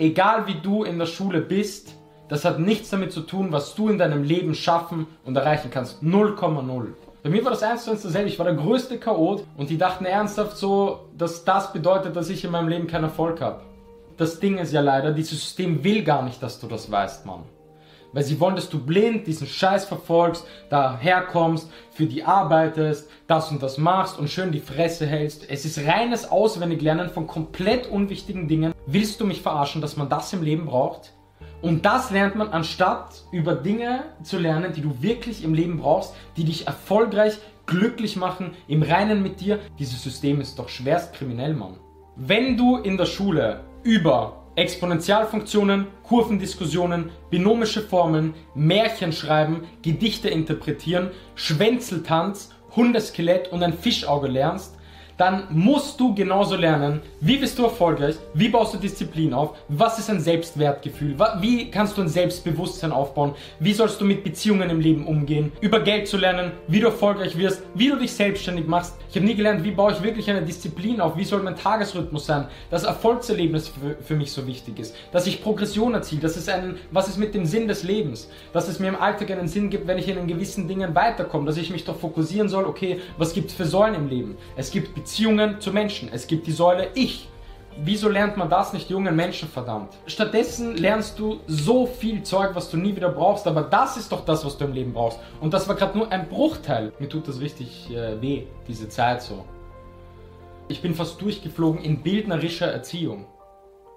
egal 0.00 0.46
wie 0.46 0.54
du 0.54 0.82
in 0.84 0.98
der 0.98 1.06
Schule 1.06 1.40
bist, 1.40 1.94
das 2.28 2.44
hat 2.44 2.58
nichts 2.58 2.90
damit 2.90 3.12
zu 3.12 3.20
tun, 3.22 3.52
was 3.52 3.74
du 3.74 3.88
in 3.88 3.98
deinem 3.98 4.22
Leben 4.22 4.54
schaffen 4.54 5.06
und 5.24 5.36
erreichen 5.36 5.70
kannst. 5.70 6.02
0,0. 6.02 6.86
Bei 7.22 7.28
mir 7.28 7.44
war 7.44 7.50
das 7.50 7.62
eins 7.62 7.84
zu 7.84 7.90
eins 7.90 8.02
dasselbe. 8.02 8.28
Ich 8.28 8.38
war 8.38 8.46
der 8.46 8.54
größte 8.54 8.98
Chaot 8.98 9.44
und 9.56 9.68
die 9.68 9.76
dachten 9.76 10.06
ernsthaft 10.06 10.56
so, 10.56 11.08
dass 11.18 11.44
das 11.44 11.72
bedeutet, 11.72 12.16
dass 12.16 12.30
ich 12.30 12.44
in 12.44 12.50
meinem 12.50 12.68
Leben 12.68 12.86
keinen 12.86 13.04
Erfolg 13.04 13.40
habe. 13.40 13.60
Das 14.16 14.40
Ding 14.40 14.58
ist 14.58 14.72
ja 14.72 14.80
leider, 14.80 15.12
dieses 15.12 15.40
System 15.40 15.82
will 15.84 16.02
gar 16.02 16.22
nicht, 16.22 16.42
dass 16.42 16.60
du 16.60 16.66
das 16.66 16.90
weißt, 16.90 17.26
Mann. 17.26 17.42
Weil 18.12 18.24
sie 18.24 18.40
wollen, 18.40 18.56
dass 18.56 18.68
du 18.68 18.78
blind 18.78 19.26
diesen 19.26 19.46
Scheiß 19.46 19.84
verfolgst, 19.84 20.46
daherkommst, 20.68 21.70
für 21.92 22.06
die 22.06 22.24
arbeitest, 22.24 23.08
das 23.26 23.50
und 23.50 23.62
das 23.62 23.78
machst 23.78 24.18
und 24.18 24.28
schön 24.28 24.52
die 24.52 24.60
Fresse 24.60 25.06
hältst. 25.06 25.48
Es 25.48 25.64
ist 25.64 25.86
reines 25.86 26.30
Auswendiglernen 26.30 27.10
von 27.10 27.26
komplett 27.26 27.86
unwichtigen 27.86 28.48
Dingen. 28.48 28.74
Willst 28.86 29.20
du 29.20 29.26
mich 29.26 29.42
verarschen, 29.42 29.80
dass 29.80 29.96
man 29.96 30.08
das 30.08 30.32
im 30.32 30.42
Leben 30.42 30.66
braucht? 30.66 31.12
Und 31.62 31.84
das 31.84 32.10
lernt 32.10 32.36
man 32.36 32.48
anstatt 32.48 33.22
über 33.32 33.54
Dinge 33.54 34.04
zu 34.22 34.38
lernen, 34.38 34.72
die 34.72 34.80
du 34.80 35.02
wirklich 35.02 35.44
im 35.44 35.54
Leben 35.54 35.78
brauchst, 35.78 36.14
die 36.36 36.44
dich 36.44 36.66
erfolgreich, 36.66 37.38
glücklich 37.66 38.16
machen, 38.16 38.52
im 38.66 38.82
Reinen 38.82 39.22
mit 39.22 39.40
dir. 39.40 39.60
Dieses 39.78 40.02
System 40.02 40.40
ist 40.40 40.58
doch 40.58 40.68
schwerst 40.68 41.12
kriminell, 41.14 41.54
Mann. 41.54 41.76
Wenn 42.16 42.56
du 42.56 42.78
in 42.78 42.96
der 42.96 43.06
Schule 43.06 43.60
über 43.82 44.39
Exponentialfunktionen, 44.56 45.86
Kurvendiskussionen, 46.02 47.10
binomische 47.30 47.82
Formeln, 47.82 48.34
Märchen 48.54 49.12
schreiben, 49.12 49.62
Gedichte 49.82 50.28
interpretieren, 50.28 51.10
Schwänzeltanz, 51.34 52.50
Hundeskelett 52.74 53.52
und 53.52 53.62
ein 53.62 53.72
Fischauge 53.72 54.28
lernst, 54.28 54.76
dann 55.20 55.42
musst 55.50 56.00
du 56.00 56.14
genauso 56.14 56.56
lernen, 56.56 57.02
wie 57.20 57.36
bist 57.36 57.58
du 57.58 57.64
erfolgreich, 57.64 58.14
wie 58.32 58.48
baust 58.48 58.72
du 58.72 58.78
Disziplin 58.78 59.34
auf, 59.34 59.50
was 59.68 59.98
ist 59.98 60.08
ein 60.08 60.18
Selbstwertgefühl, 60.18 61.14
wie 61.40 61.70
kannst 61.70 61.98
du 61.98 62.00
ein 62.00 62.08
Selbstbewusstsein 62.08 62.90
aufbauen, 62.90 63.34
wie 63.58 63.74
sollst 63.74 64.00
du 64.00 64.06
mit 64.06 64.24
Beziehungen 64.24 64.70
im 64.70 64.80
Leben 64.80 65.06
umgehen, 65.06 65.52
über 65.60 65.80
Geld 65.80 66.08
zu 66.08 66.16
lernen, 66.16 66.52
wie 66.68 66.80
du 66.80 66.86
erfolgreich 66.86 67.36
wirst, 67.36 67.62
wie 67.74 67.90
du 67.90 67.96
dich 67.96 68.14
selbstständig 68.14 68.66
machst. 68.66 68.96
Ich 69.10 69.16
habe 69.16 69.26
nie 69.26 69.34
gelernt, 69.34 69.62
wie 69.62 69.72
baue 69.72 69.92
ich 69.92 70.02
wirklich 70.02 70.30
eine 70.30 70.40
Disziplin 70.40 71.02
auf, 71.02 71.18
wie 71.18 71.24
soll 71.24 71.42
mein 71.42 71.56
Tagesrhythmus 71.56 72.24
sein, 72.24 72.46
dass 72.70 72.84
Erfolgserlebnis 72.84 73.68
für, 73.68 74.02
für 74.02 74.16
mich 74.16 74.32
so 74.32 74.46
wichtig 74.46 74.78
ist, 74.78 74.96
dass 75.12 75.26
ich 75.26 75.42
Progression 75.42 75.92
erziele, 75.92 76.22
dass 76.22 76.38
es 76.38 76.48
einen, 76.48 76.76
was 76.92 77.08
ist 77.08 77.18
mit 77.18 77.34
dem 77.34 77.44
Sinn 77.44 77.68
des 77.68 77.82
Lebens, 77.82 78.30
dass 78.54 78.68
es 78.68 78.78
mir 78.78 78.88
im 78.88 78.96
Alltag 78.96 79.30
einen 79.32 79.48
Sinn 79.48 79.68
gibt, 79.68 79.86
wenn 79.86 79.98
ich 79.98 80.08
in 80.08 80.26
gewissen 80.26 80.66
Dingen 80.66 80.94
weiterkomme, 80.94 81.44
dass 81.44 81.58
ich 81.58 81.70
mich 81.70 81.84
doch 81.84 81.96
fokussieren 81.96 82.48
soll, 82.48 82.64
okay, 82.64 83.00
was 83.18 83.34
gibt 83.34 83.50
es 83.50 83.56
für 83.56 83.66
Säulen 83.66 83.94
im 83.94 84.08
Leben? 84.08 84.38
Es 84.56 84.70
gibt 84.70 84.94
Beziehungen, 84.94 85.09
Beziehungen 85.10 85.60
zu 85.60 85.72
Menschen. 85.72 86.08
Es 86.12 86.28
gibt 86.28 86.46
die 86.46 86.52
Säule 86.52 86.90
Ich. 86.94 87.28
Wieso 87.82 88.08
lernt 88.08 88.36
man 88.36 88.48
das 88.48 88.72
nicht 88.72 88.90
jungen 88.90 89.16
Menschen, 89.16 89.48
verdammt? 89.48 89.94
Stattdessen 90.06 90.76
lernst 90.76 91.18
du 91.18 91.40
so 91.48 91.86
viel 91.86 92.22
Zeug, 92.22 92.50
was 92.54 92.70
du 92.70 92.76
nie 92.76 92.94
wieder 92.94 93.08
brauchst, 93.08 93.44
aber 93.48 93.62
das 93.62 93.96
ist 93.96 94.12
doch 94.12 94.24
das, 94.24 94.44
was 94.44 94.56
du 94.56 94.66
im 94.66 94.72
Leben 94.72 94.92
brauchst. 94.92 95.18
Und 95.40 95.52
das 95.52 95.66
war 95.66 95.74
gerade 95.74 95.98
nur 95.98 96.12
ein 96.12 96.28
Bruchteil. 96.28 96.92
Mir 97.00 97.08
tut 97.08 97.26
das 97.26 97.40
richtig 97.40 97.90
äh, 97.90 98.22
weh, 98.22 98.44
diese 98.68 98.88
Zeit 98.88 99.20
so. 99.20 99.44
Ich 100.68 100.80
bin 100.80 100.94
fast 100.94 101.20
durchgeflogen 101.20 101.82
in 101.82 102.04
bildnerischer 102.04 102.70
Erziehung. 102.70 103.26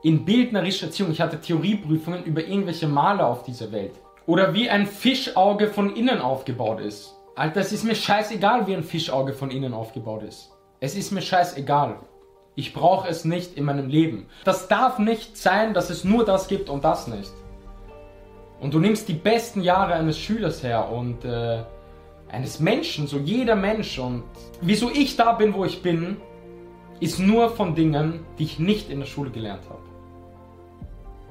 In 0.02 0.25
bildnerischer 0.25 0.88
Erziehung. 0.88 1.11
Ich 1.11 1.22
hatte 1.22 1.39
Theorieprüfungen 1.39 2.23
über 2.23 2.42
irgendwelche 2.42 2.88
Maler 2.88 3.27
auf 3.27 3.44
dieser 3.44 3.72
Welt. 3.72 3.94
Oder 4.25 4.55
wie 4.55 4.67
ein 4.67 4.88
Fischauge 4.88 5.67
von 5.67 5.95
innen 5.95 6.22
aufgebaut 6.22 6.80
ist. 6.80 7.14
Alter, 7.36 7.59
es 7.59 7.72
ist 7.72 7.83
mir 7.83 7.94
scheißegal, 7.94 8.66
wie 8.66 8.73
ein 8.73 8.83
Fischauge 8.83 9.33
von 9.33 9.52
innen 9.52 9.75
aufgebaut 9.75 10.23
ist. 10.23 10.53
Es 10.84 10.95
ist 10.95 11.14
mir 11.14 11.22
scheißegal. 11.22 11.95
Ich 12.56 12.73
brauche 12.73 13.08
es 13.08 13.23
nicht 13.23 13.56
in 13.56 13.64
meinem 13.64 13.88
Leben. 13.88 14.28
Das 14.44 14.67
darf 14.67 15.00
nicht 15.00 15.38
sein, 15.38 15.73
dass 15.73 15.89
es 15.89 16.03
nur 16.03 16.26
das 16.26 16.50
gibt 16.50 16.70
und 16.70 16.84
das 16.84 17.08
nicht. 17.08 17.31
Und 18.59 18.73
du 18.73 18.80
nimmst 18.80 19.08
die 19.08 19.14
besten 19.14 19.61
Jahre 19.61 19.94
eines 19.94 20.20
Schülers 20.20 20.61
her 20.61 20.92
und 20.92 21.23
äh, 21.23 21.64
eines 22.28 22.59
Menschen, 22.59 23.08
so 23.08 23.17
jeder 23.17 23.56
Mensch. 23.56 23.98
Und 23.98 24.23
wieso 24.60 24.92
ich 24.92 25.16
da 25.16 25.32
bin, 25.32 25.54
wo 25.54 25.64
ich 25.64 25.82
bin, 25.82 26.17
ist 27.00 27.17
nur 27.17 27.52
von 27.52 27.76
Dingen, 27.76 28.26
die 28.38 28.44
ich 28.44 28.60
nicht 28.60 28.89
in 28.89 29.00
der 29.00 29.08
Schule 29.08 29.32
gelernt 29.32 29.64
habe. 29.70 29.83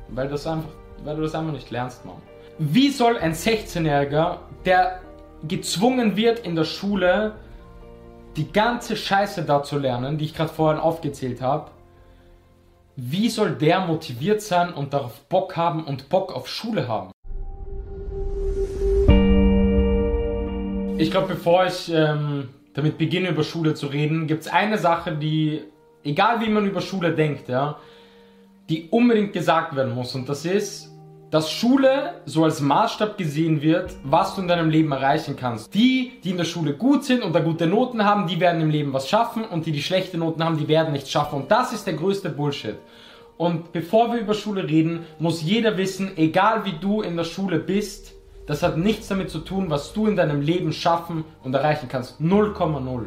Weil, 0.08 0.28
das 0.28 0.46
einfach, 0.46 0.70
weil 1.04 1.16
du 1.16 1.20
das 1.20 1.34
einfach 1.34 1.52
nicht 1.52 1.70
lernst, 1.70 2.06
Mann. 2.06 2.22
Wie 2.56 2.88
soll 2.88 3.18
ein 3.18 3.34
16-Jähriger, 3.34 4.38
der 4.64 5.02
gezwungen 5.46 6.16
wird 6.16 6.38
in 6.38 6.56
der 6.56 6.64
Schule, 6.64 7.34
die 8.36 8.50
ganze 8.50 8.96
Scheiße 8.96 9.44
da 9.44 9.62
zu 9.62 9.78
lernen, 9.78 10.18
die 10.18 10.24
ich 10.24 10.34
gerade 10.34 10.52
vorhin 10.52 10.80
aufgezählt 10.80 11.40
habe, 11.40 11.70
wie 12.96 13.28
soll 13.28 13.52
der 13.52 13.80
motiviert 13.80 14.42
sein 14.42 14.72
und 14.72 14.92
darauf 14.92 15.20
Bock 15.28 15.56
haben 15.56 15.84
und 15.84 16.08
Bock 16.08 16.34
auf 16.34 16.48
Schule 16.48 16.88
haben? 16.88 17.10
Ich 20.98 21.10
glaube, 21.10 21.28
bevor 21.28 21.66
ich 21.66 21.92
ähm, 21.92 22.50
damit 22.74 22.98
beginne, 22.98 23.30
über 23.30 23.44
Schule 23.44 23.74
zu 23.74 23.86
reden, 23.86 24.26
gibt 24.26 24.42
es 24.42 24.48
eine 24.48 24.78
Sache, 24.78 25.16
die, 25.16 25.62
egal 26.04 26.40
wie 26.40 26.48
man 26.48 26.66
über 26.66 26.80
Schule 26.80 27.14
denkt, 27.14 27.48
ja, 27.48 27.78
die 28.68 28.88
unbedingt 28.90 29.32
gesagt 29.32 29.74
werden 29.74 29.94
muss. 29.94 30.14
Und 30.14 30.28
das 30.28 30.44
ist, 30.44 30.91
dass 31.32 31.50
Schule 31.50 32.20
so 32.26 32.44
als 32.44 32.60
Maßstab 32.60 33.16
gesehen 33.16 33.62
wird, 33.62 33.94
was 34.04 34.34
du 34.34 34.42
in 34.42 34.48
deinem 34.48 34.68
Leben 34.68 34.92
erreichen 34.92 35.34
kannst. 35.34 35.72
Die, 35.72 36.12
die 36.22 36.28
in 36.28 36.36
der 36.36 36.44
Schule 36.44 36.74
gut 36.74 37.04
sind 37.06 37.22
und 37.22 37.34
da 37.34 37.40
gute 37.40 37.66
Noten 37.66 38.04
haben, 38.04 38.26
die 38.26 38.38
werden 38.38 38.60
im 38.60 38.68
Leben 38.68 38.92
was 38.92 39.08
schaffen 39.08 39.42
und 39.46 39.64
die, 39.64 39.72
die 39.72 39.82
schlechte 39.82 40.18
Noten 40.18 40.44
haben, 40.44 40.58
die 40.58 40.68
werden 40.68 40.92
nichts 40.92 41.10
schaffen. 41.10 41.36
Und 41.36 41.50
das 41.50 41.72
ist 41.72 41.86
der 41.86 41.94
größte 41.94 42.28
Bullshit. 42.28 42.76
Und 43.38 43.72
bevor 43.72 44.12
wir 44.12 44.20
über 44.20 44.34
Schule 44.34 44.68
reden, 44.68 45.06
muss 45.18 45.42
jeder 45.42 45.78
wissen, 45.78 46.10
egal 46.18 46.66
wie 46.66 46.74
du 46.78 47.00
in 47.00 47.16
der 47.16 47.24
Schule 47.24 47.58
bist, 47.58 48.12
das 48.46 48.62
hat 48.62 48.76
nichts 48.76 49.08
damit 49.08 49.30
zu 49.30 49.38
tun, 49.38 49.70
was 49.70 49.94
du 49.94 50.06
in 50.06 50.16
deinem 50.16 50.42
Leben 50.42 50.70
schaffen 50.70 51.24
und 51.42 51.54
erreichen 51.54 51.88
kannst. 51.88 52.20
0,0 52.20 53.06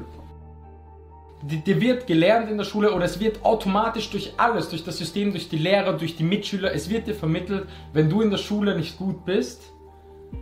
dir 1.45 1.79
wird 1.79 2.07
gelernt 2.07 2.50
in 2.50 2.57
der 2.57 2.66
Schule 2.66 2.94
oder 2.94 3.06
es 3.06 3.19
wird 3.19 3.45
automatisch 3.45 4.09
durch 4.09 4.33
alles, 4.38 4.69
durch 4.69 4.83
das 4.83 4.97
System, 4.97 5.31
durch 5.31 5.47
die 5.50 5.57
Lehrer, 5.57 5.94
durch 5.94 6.16
die 6.16 6.23
Mitschüler, 6.23 6.73
es 6.73 6.89
wird 6.89 7.07
dir 7.07 7.13
vermittelt, 7.13 7.67
wenn 7.94 8.09
du 8.09 8.22
in 8.22 8.31
der 8.31 8.38
Schule 8.38 8.75
nicht 8.75 8.97
gut 8.97 9.25
bist, 9.25 9.61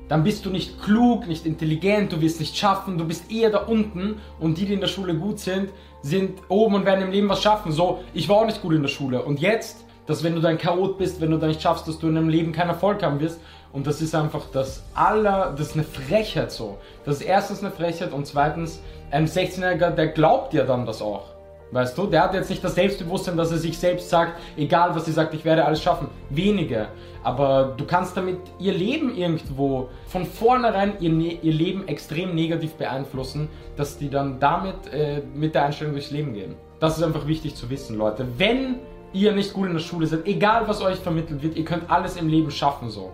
dann 0.07 0.23
bist 0.23 0.45
du 0.45 0.49
nicht 0.49 0.81
klug, 0.81 1.27
nicht 1.27 1.45
intelligent, 1.45 2.11
du 2.11 2.21
wirst 2.21 2.39
nicht 2.39 2.55
schaffen, 2.55 2.97
du 2.97 3.05
bist 3.05 3.31
eher 3.31 3.49
da 3.49 3.59
unten 3.59 4.15
und 4.39 4.57
die, 4.57 4.65
die 4.65 4.73
in 4.73 4.81
der 4.81 4.87
Schule 4.87 5.15
gut 5.15 5.39
sind, 5.39 5.69
sind 6.01 6.39
oben 6.49 6.75
und 6.75 6.85
werden 6.85 7.03
im 7.03 7.11
Leben 7.11 7.29
was 7.29 7.41
schaffen. 7.41 7.71
So, 7.71 8.03
ich 8.13 8.29
war 8.29 8.37
auch 8.37 8.45
nicht 8.45 8.61
gut 8.61 8.73
in 8.73 8.81
der 8.81 8.89
Schule 8.89 9.21
und 9.21 9.39
jetzt, 9.41 9.85
dass 10.05 10.23
wenn 10.23 10.35
du 10.35 10.41
dein 10.41 10.57
Chaot 10.57 10.97
bist, 10.97 11.21
wenn 11.21 11.31
du 11.31 11.37
da 11.37 11.47
nicht 11.47 11.61
schaffst, 11.61 11.87
dass 11.87 11.99
du 11.99 12.07
in 12.07 12.15
deinem 12.15 12.29
Leben 12.29 12.51
keinen 12.51 12.69
Erfolg 12.69 13.03
haben 13.03 13.19
wirst 13.19 13.39
und 13.71 13.87
das 13.87 14.01
ist 14.01 14.13
einfach 14.15 14.45
das 14.51 14.83
aller, 14.93 15.53
das 15.57 15.69
ist 15.69 15.73
eine 15.75 15.83
Frechheit 15.83 16.51
so. 16.51 16.77
Das 17.05 17.17
ist 17.17 17.21
erstens 17.23 17.61
eine 17.61 17.71
Frechheit 17.71 18.13
und 18.13 18.27
zweitens, 18.27 18.81
ein 19.11 19.27
16-Jähriger, 19.27 19.91
der 19.91 20.07
glaubt 20.07 20.53
ja 20.53 20.65
dann 20.65 20.85
das 20.85 21.01
auch. 21.01 21.33
Weißt 21.73 21.97
du, 21.97 22.05
der 22.05 22.23
hat 22.23 22.35
jetzt 22.35 22.51
nicht 22.51 22.63
das 22.63 22.75
Selbstbewusstsein, 22.75 23.35
dass 23.35 23.49
er 23.49 23.57
sich 23.57 23.79
selbst 23.79 24.07
sagt, 24.07 24.39
egal 24.57 24.93
was 24.93 25.05
sie 25.05 25.11
sagt, 25.11 25.33
ich 25.33 25.43
werde 25.43 25.65
alles 25.65 25.81
schaffen. 25.81 26.07
Wenige. 26.29 26.87
Aber 27.23 27.73
du 27.75 27.85
kannst 27.85 28.15
damit 28.15 28.37
ihr 28.59 28.73
Leben 28.73 29.15
irgendwo 29.15 29.89
von 30.05 30.25
vornherein 30.25 30.93
ihr, 30.99 31.09
ne-, 31.09 31.39
ihr 31.41 31.53
Leben 31.53 31.87
extrem 31.87 32.35
negativ 32.35 32.73
beeinflussen, 32.73 33.49
dass 33.75 33.97
die 33.97 34.11
dann 34.11 34.39
damit 34.39 34.75
äh, 34.93 35.23
mit 35.33 35.55
der 35.55 35.65
Einstellung 35.65 35.93
durchs 35.93 36.11
Leben 36.11 36.35
gehen. 36.35 36.53
Das 36.79 36.97
ist 36.97 37.03
einfach 37.03 37.25
wichtig 37.25 37.55
zu 37.55 37.67
wissen, 37.71 37.97
Leute. 37.97 38.27
Wenn 38.37 38.75
ihr 39.13 39.31
nicht 39.31 39.53
gut 39.53 39.67
in 39.67 39.73
der 39.73 39.79
Schule 39.79 40.07
seid, 40.07 40.25
egal 40.25 40.67
was 40.67 40.81
euch 40.81 40.97
vermittelt 40.97 41.41
wird, 41.41 41.55
ihr 41.55 41.63
könnt 41.63 41.89
alles 41.89 42.17
im 42.17 42.27
Leben 42.27 42.51
schaffen 42.51 42.89
so. 42.89 43.11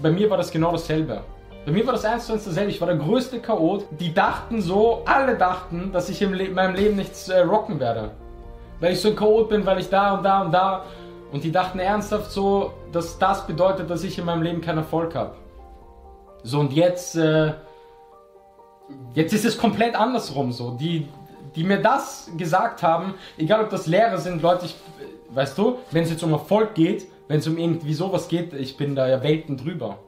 Bei 0.00 0.10
mir 0.10 0.30
war 0.30 0.38
das 0.38 0.50
genau 0.50 0.72
dasselbe. 0.72 1.22
Bei 1.66 1.72
mir 1.72 1.86
war 1.86 1.92
das 1.92 2.04
eins 2.04 2.26
zu 2.26 2.32
eins 2.32 2.44
dasselbe. 2.44 2.70
Ich 2.70 2.80
war 2.80 2.88
der 2.88 2.96
größte 2.96 3.40
Chaot. 3.40 3.84
Die 3.98 4.14
dachten 4.14 4.62
so, 4.62 5.02
alle 5.04 5.36
dachten, 5.36 5.92
dass 5.92 6.08
ich 6.08 6.22
in 6.22 6.32
Le 6.32 6.48
meinem 6.48 6.74
Leben 6.74 6.96
nichts 6.96 7.28
äh, 7.28 7.40
rocken 7.40 7.78
werde. 7.80 8.12
Weil 8.78 8.92
ich 8.92 9.00
so 9.00 9.08
ein 9.08 9.16
Chaot 9.16 9.50
bin, 9.50 9.66
weil 9.66 9.78
ich 9.78 9.90
da 9.90 10.14
und 10.14 10.22
da 10.22 10.42
und 10.42 10.52
da. 10.52 10.86
Und 11.32 11.44
die 11.44 11.52
dachten 11.52 11.78
ernsthaft 11.78 12.30
so, 12.30 12.72
dass 12.92 13.18
das 13.18 13.46
bedeutet, 13.46 13.90
dass 13.90 14.02
ich 14.04 14.18
in 14.18 14.24
meinem 14.24 14.42
Leben 14.42 14.60
keinen 14.62 14.78
Erfolg 14.78 15.14
habe. 15.14 15.34
So 16.42 16.60
und 16.60 16.72
jetzt, 16.72 17.16
äh, 17.16 17.52
jetzt 19.14 19.34
ist 19.34 19.44
es 19.44 19.58
komplett 19.58 19.94
andersrum 19.94 20.52
so. 20.52 20.70
Die, 20.72 21.08
die 21.54 21.64
mir 21.64 21.80
das 21.80 22.30
gesagt 22.36 22.82
haben, 22.82 23.14
egal 23.38 23.62
ob 23.64 23.70
das 23.70 23.86
Lehrer 23.86 24.18
sind, 24.18 24.42
Leute, 24.42 24.66
ich, 24.66 24.76
weißt 25.30 25.56
du, 25.58 25.78
wenn 25.90 26.04
es 26.04 26.10
jetzt 26.10 26.22
um 26.22 26.32
Erfolg 26.32 26.74
geht, 26.74 27.06
wenn 27.28 27.38
es 27.38 27.46
um 27.46 27.58
irgendwie 27.58 27.94
sowas 27.94 28.28
geht, 28.28 28.52
ich 28.54 28.76
bin 28.76 28.94
da 28.94 29.08
ja 29.08 29.22
Welten 29.22 29.56
drüber. 29.56 29.98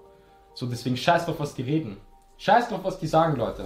So, 0.55 0.67
deswegen 0.67 0.97
scheiß 0.97 1.27
drauf, 1.27 1.37
was 1.39 1.55
die 1.55 1.63
reden. 1.63 1.97
Scheiß 2.39 2.69
drauf, 2.69 2.81
was 2.83 2.99
die 2.99 3.07
sagen, 3.07 3.37
Leute. 3.37 3.65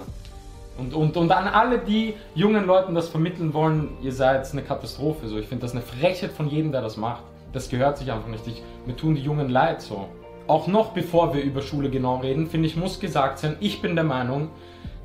Und, 0.78 0.93
und, 0.93 1.17
und 1.17 1.32
an 1.32 1.49
alle, 1.49 1.78
die 1.78 2.14
jungen 2.34 2.67
Leuten 2.67 2.94
das 2.94 3.08
vermitteln 3.08 3.55
wollen, 3.55 3.96
ihr 4.02 4.12
seid 4.12 4.50
eine 4.52 4.62
Katastrophe. 4.62 5.26
So, 5.28 5.38
ich 5.38 5.46
finde 5.46 5.62
das 5.62 5.73
eine 5.73 5.81
Frechheit 5.81 6.32
von 6.32 6.49
jedem, 6.49 6.73
der 6.73 6.82
das 6.82 6.96
macht. 6.96 7.23
Das 7.52 7.70
gehört 7.70 7.96
sich 7.96 8.12
einfach 8.12 8.28
nicht. 8.28 8.46
Ich, 8.46 8.62
mir 8.84 8.94
tun 8.94 9.14
die 9.14 9.23
Jungen 9.23 9.49
leid 9.49 9.81
so. 9.81 10.08
Auch 10.46 10.67
noch 10.67 10.90
bevor 10.90 11.34
wir 11.34 11.43
über 11.43 11.62
Schule 11.62 11.90
genau 11.90 12.19
reden, 12.19 12.46
finde 12.46 12.69
ich, 12.69 12.76
muss 12.76 13.00
gesagt 13.00 13.38
sein, 13.38 13.56
ich 13.61 13.81
bin 13.81 13.94
der 13.94 14.05
Meinung, 14.05 14.50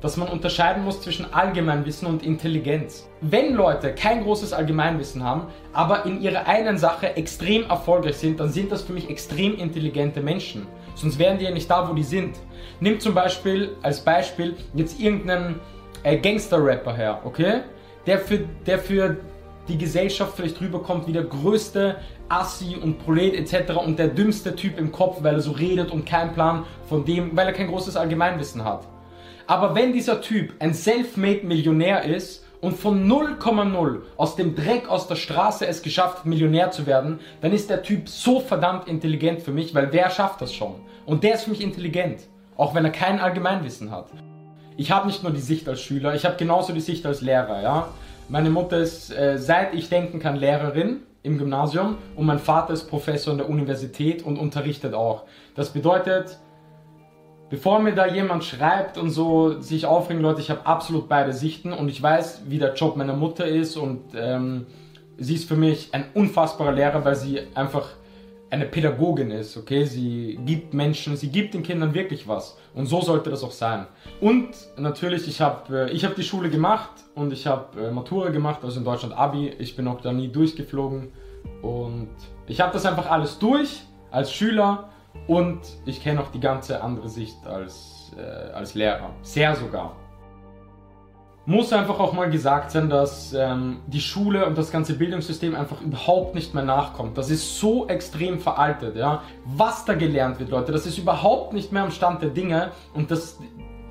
dass 0.02 0.16
man 0.16 0.28
unterscheiden 0.28 0.84
muss 0.84 1.00
zwischen 1.00 1.32
Allgemeinwissen 1.32 2.06
und 2.08 2.24
Intelligenz. 2.24 3.08
Wenn 3.20 3.54
Leute 3.54 3.94
kein 3.94 4.24
großes 4.24 4.52
Allgemeinwissen 4.52 5.22
haben, 5.22 5.46
aber 5.72 6.04
in 6.04 6.20
ihrer 6.20 6.46
einen 6.46 6.76
Sache 6.76 7.16
extrem 7.16 7.70
erfolgreich 7.70 8.16
sind, 8.16 8.40
dann 8.40 8.50
sind 8.50 8.72
das 8.72 8.82
für 8.82 8.92
mich 8.92 9.08
extrem 9.08 9.56
intelligente 9.56 10.20
Menschen. 10.20 10.66
Sonst 10.96 11.18
wären 11.18 11.38
die 11.38 11.44
ja 11.44 11.52
nicht 11.52 11.70
da, 11.70 11.88
wo 11.88 11.94
die 11.94 12.02
sind. 12.02 12.36
Nimm 12.80 13.00
zum 13.00 13.14
Beispiel 13.14 13.76
als 13.82 14.00
Beispiel 14.00 14.56
jetzt 14.74 15.00
irgendeinen 15.00 15.60
äh, 16.02 16.18
Gangster-Rapper 16.18 16.94
her, 16.94 17.20
okay? 17.24 17.60
Der 18.06 18.18
für, 18.18 18.40
der 18.66 18.78
für 18.80 19.16
die 19.68 19.78
Gesellschaft 19.78 20.32
vielleicht 20.36 20.60
rüberkommt 20.60 21.06
wie 21.06 21.12
der 21.12 21.22
größte 21.22 21.96
Assi 22.28 22.76
und 22.82 22.98
Prolet 22.98 23.34
etc. 23.34 23.72
und 23.76 23.98
der 23.98 24.08
dümmste 24.08 24.56
Typ 24.56 24.78
im 24.78 24.90
Kopf, 24.90 25.22
weil 25.22 25.34
er 25.34 25.40
so 25.40 25.52
redet 25.52 25.90
und 25.90 26.04
keinen 26.04 26.32
Plan 26.32 26.64
von 26.88 27.04
dem, 27.04 27.36
weil 27.36 27.46
er 27.46 27.52
kein 27.52 27.68
großes 27.68 27.96
Allgemeinwissen 27.96 28.64
hat. 28.64 28.86
Aber 29.46 29.74
wenn 29.74 29.92
dieser 29.92 30.20
Typ 30.20 30.52
ein 30.58 30.74
self-made 30.74 31.46
Millionär 31.46 32.04
ist 32.04 32.44
und 32.60 32.76
von 32.76 33.10
0,0 33.10 34.00
aus 34.16 34.36
dem 34.36 34.54
Dreck 34.54 34.88
aus 34.88 35.08
der 35.08 35.16
Straße 35.16 35.66
es 35.66 35.82
geschafft 35.82 36.18
hat, 36.18 36.26
Millionär 36.26 36.70
zu 36.70 36.86
werden, 36.86 37.20
dann 37.40 37.52
ist 37.52 37.70
der 37.70 37.82
Typ 37.82 38.08
so 38.08 38.40
verdammt 38.40 38.88
intelligent 38.88 39.42
für 39.42 39.50
mich, 39.50 39.74
weil 39.74 39.92
wer 39.92 40.10
schafft 40.10 40.40
das 40.40 40.54
schon? 40.54 40.76
Und 41.04 41.24
der 41.24 41.34
ist 41.34 41.44
für 41.44 41.50
mich 41.50 41.60
intelligent, 41.60 42.20
auch 42.56 42.74
wenn 42.74 42.84
er 42.84 42.92
kein 42.92 43.20
Allgemeinwissen 43.20 43.90
hat. 43.90 44.06
Ich 44.76 44.90
habe 44.90 45.06
nicht 45.06 45.22
nur 45.22 45.32
die 45.32 45.40
Sicht 45.40 45.68
als 45.68 45.82
Schüler, 45.82 46.14
ich 46.14 46.24
habe 46.24 46.36
genauso 46.36 46.72
die 46.72 46.80
Sicht 46.80 47.04
als 47.04 47.20
Lehrer, 47.20 47.62
ja. 47.62 47.88
Meine 48.28 48.48
Mutter 48.48 48.78
ist, 48.78 49.10
äh, 49.10 49.36
seit 49.38 49.74
ich 49.74 49.88
denken 49.88 50.20
kann, 50.20 50.36
Lehrerin 50.36 51.02
im 51.22 51.38
Gymnasium 51.38 51.98
und 52.16 52.24
mein 52.26 52.38
Vater 52.38 52.72
ist 52.72 52.84
Professor 52.84 53.32
in 53.32 53.38
der 53.38 53.48
Universität 53.48 54.22
und 54.22 54.38
unterrichtet 54.38 54.94
auch. 54.94 55.24
Das 55.54 55.70
bedeutet, 55.70 56.38
bevor 57.52 57.80
mir 57.80 57.94
da 57.94 58.06
jemand 58.06 58.44
schreibt 58.44 58.96
und 58.96 59.10
so 59.10 59.60
sich 59.60 59.84
aufregen, 59.84 60.22
Leute, 60.22 60.40
ich 60.40 60.48
habe 60.48 60.64
absolut 60.64 61.06
beide 61.06 61.34
Sichten 61.34 61.74
und 61.74 61.90
ich 61.90 62.02
weiß, 62.02 62.44
wie 62.46 62.58
der 62.58 62.72
Job 62.72 62.96
meiner 62.96 63.12
Mutter 63.12 63.46
ist 63.46 63.76
und 63.76 64.00
ähm, 64.16 64.64
sie 65.18 65.34
ist 65.34 65.46
für 65.46 65.54
mich 65.54 65.90
ein 65.92 66.06
unfassbarer 66.14 66.72
Lehrer, 66.72 67.04
weil 67.04 67.14
sie 67.14 67.40
einfach 67.54 67.90
eine 68.48 68.64
Pädagogin 68.64 69.30
ist, 69.30 69.58
okay? 69.58 69.84
Sie 69.84 70.40
gibt 70.46 70.72
Menschen, 70.72 71.14
sie 71.18 71.28
gibt 71.28 71.52
den 71.52 71.62
Kindern 71.62 71.92
wirklich 71.92 72.26
was. 72.26 72.56
Und 72.74 72.86
so 72.86 73.02
sollte 73.02 73.28
das 73.28 73.44
auch 73.44 73.52
sein. 73.52 73.86
Und 74.22 74.48
natürlich, 74.78 75.28
ich 75.28 75.42
habe 75.42 75.90
äh, 75.90 75.90
ich 75.90 76.06
hab 76.06 76.14
die 76.14 76.22
Schule 76.22 76.48
gemacht 76.48 76.92
und 77.14 77.34
ich 77.34 77.46
habe 77.46 77.82
äh, 77.82 77.90
Matura 77.90 78.30
gemacht, 78.30 78.60
also 78.62 78.78
in 78.78 78.84
Deutschland 78.86 79.14
Abi. 79.14 79.52
Ich 79.58 79.76
bin 79.76 79.86
auch 79.88 80.00
da 80.00 80.10
nie 80.10 80.28
durchgeflogen. 80.28 81.12
Und 81.60 82.08
ich 82.46 82.62
habe 82.62 82.72
das 82.72 82.86
einfach 82.86 83.10
alles 83.10 83.38
durch 83.38 83.82
als 84.10 84.32
Schüler 84.32 84.88
und 85.26 85.60
ich 85.84 86.02
kenne 86.02 86.20
auch 86.20 86.30
die 86.30 86.40
ganze 86.40 86.82
andere 86.82 87.08
Sicht 87.08 87.46
als, 87.46 88.12
äh, 88.16 88.52
als 88.52 88.74
Lehrer. 88.74 89.10
Sehr 89.22 89.54
sogar. 89.54 89.96
Muss 91.44 91.72
einfach 91.72 91.98
auch 91.98 92.12
mal 92.12 92.30
gesagt 92.30 92.70
sein, 92.70 92.88
dass 92.88 93.34
ähm, 93.34 93.80
die 93.88 94.00
Schule 94.00 94.46
und 94.46 94.56
das 94.56 94.70
ganze 94.70 94.94
Bildungssystem 94.94 95.56
einfach 95.56 95.80
überhaupt 95.80 96.36
nicht 96.36 96.54
mehr 96.54 96.62
nachkommt. 96.62 97.18
Das 97.18 97.30
ist 97.30 97.58
so 97.58 97.88
extrem 97.88 98.38
veraltet, 98.38 98.94
ja. 98.94 99.22
Was 99.44 99.84
da 99.84 99.94
gelernt 99.94 100.38
wird, 100.38 100.50
Leute, 100.50 100.70
das 100.70 100.86
ist 100.86 100.98
überhaupt 100.98 101.52
nicht 101.52 101.72
mehr 101.72 101.82
am 101.82 101.90
Stand 101.90 102.22
der 102.22 102.30
Dinge 102.30 102.70
und 102.94 103.10
das, 103.10 103.40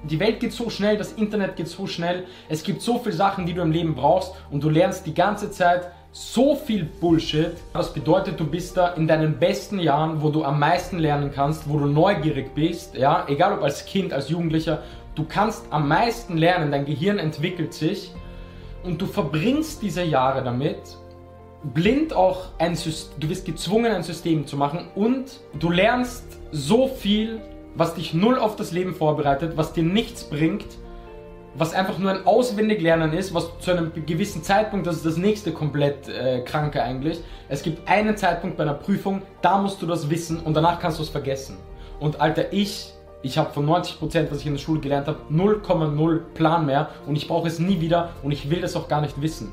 die 0.03 0.19
Welt 0.21 0.39
geht 0.39 0.53
so 0.53 0.69
schnell, 0.69 0.97
das 0.97 1.11
Internet 1.11 1.57
geht 1.57 1.67
so 1.67 1.87
schnell, 1.87 2.23
es 2.47 2.63
gibt 2.63 2.81
so 2.81 2.99
viele 2.99 3.15
Sachen, 3.15 3.45
die 3.45 3.53
du 3.53 3.61
im 3.61 3.71
Leben 3.71 3.95
brauchst 3.95 4.33
und 4.49 4.63
du 4.63 4.69
lernst 4.69 5.05
die 5.05 5.13
ganze 5.13 5.51
Zeit 5.51 5.91
so 6.11 6.55
viel 6.55 6.85
Bullshit. 6.85 7.53
Das 7.73 7.93
bedeutet, 7.93 8.39
du 8.39 8.45
bist 8.45 8.75
da 8.77 8.89
in 8.89 9.07
deinen 9.07 9.39
besten 9.39 9.79
Jahren, 9.79 10.21
wo 10.21 10.29
du 10.29 10.43
am 10.43 10.59
meisten 10.59 10.99
lernen 10.99 11.31
kannst, 11.33 11.69
wo 11.69 11.79
du 11.79 11.85
neugierig 11.85 12.53
bist, 12.53 12.95
ja, 12.95 13.25
egal 13.27 13.53
ob 13.53 13.63
als 13.63 13.85
Kind, 13.85 14.13
als 14.13 14.29
Jugendlicher, 14.29 14.83
du 15.15 15.25
kannst 15.25 15.65
am 15.69 15.87
meisten 15.87 16.37
lernen, 16.37 16.71
dein 16.71 16.85
Gehirn 16.85 17.17
entwickelt 17.17 17.73
sich 17.73 18.13
und 18.83 19.01
du 19.01 19.05
verbringst 19.05 19.81
diese 19.81 20.03
Jahre 20.03 20.43
damit, 20.43 20.97
blind 21.63 22.13
auch 22.13 22.49
ein 22.57 22.75
System, 22.75 23.19
du 23.19 23.27
bist 23.27 23.45
gezwungen, 23.45 23.91
ein 23.91 24.03
System 24.03 24.47
zu 24.47 24.57
machen 24.57 24.87
und 24.95 25.39
du 25.59 25.69
lernst 25.69 26.25
so 26.51 26.87
viel, 26.87 27.39
was 27.75 27.93
dich 27.95 28.13
null 28.13 28.37
auf 28.37 28.55
das 28.55 28.71
Leben 28.71 28.95
vorbereitet, 28.95 29.53
was 29.55 29.71
dir 29.71 29.83
nichts 29.83 30.25
bringt 30.25 30.65
was 31.55 31.73
einfach 31.73 31.97
nur 31.97 32.11
ein 32.11 32.25
Auswendiglernen 32.25 33.13
ist, 33.13 33.33
was 33.33 33.59
zu 33.59 33.71
einem 33.71 33.91
gewissen 34.05 34.43
Zeitpunkt, 34.43 34.87
das 34.87 34.97
ist 34.97 35.05
das 35.05 35.17
nächste 35.17 35.51
komplett 35.51 36.07
äh, 36.07 36.41
Kranke 36.41 36.81
eigentlich. 36.81 37.19
Es 37.49 37.61
gibt 37.61 37.87
einen 37.89 38.15
Zeitpunkt 38.15 38.57
bei 38.57 38.63
einer 38.63 38.73
Prüfung, 38.73 39.21
da 39.41 39.57
musst 39.57 39.81
du 39.81 39.85
das 39.85 40.09
wissen 40.09 40.39
und 40.39 40.53
danach 40.53 40.79
kannst 40.79 40.99
du 40.99 41.03
es 41.03 41.09
vergessen. 41.09 41.57
Und 41.99 42.21
Alter, 42.21 42.53
ich, 42.53 42.93
ich 43.21 43.37
habe 43.37 43.53
von 43.53 43.67
90%, 43.67 44.31
was 44.31 44.39
ich 44.39 44.47
in 44.47 44.53
der 44.53 44.59
Schule 44.59 44.79
gelernt 44.79 45.07
habe, 45.07 45.19
0,0 45.29 46.19
Plan 46.33 46.65
mehr 46.65 46.89
und 47.05 47.15
ich 47.15 47.27
brauche 47.27 47.47
es 47.47 47.59
nie 47.59 47.81
wieder 47.81 48.11
und 48.23 48.31
ich 48.31 48.49
will 48.49 48.61
das 48.61 48.75
auch 48.75 48.87
gar 48.87 49.01
nicht 49.01 49.21
wissen. 49.21 49.51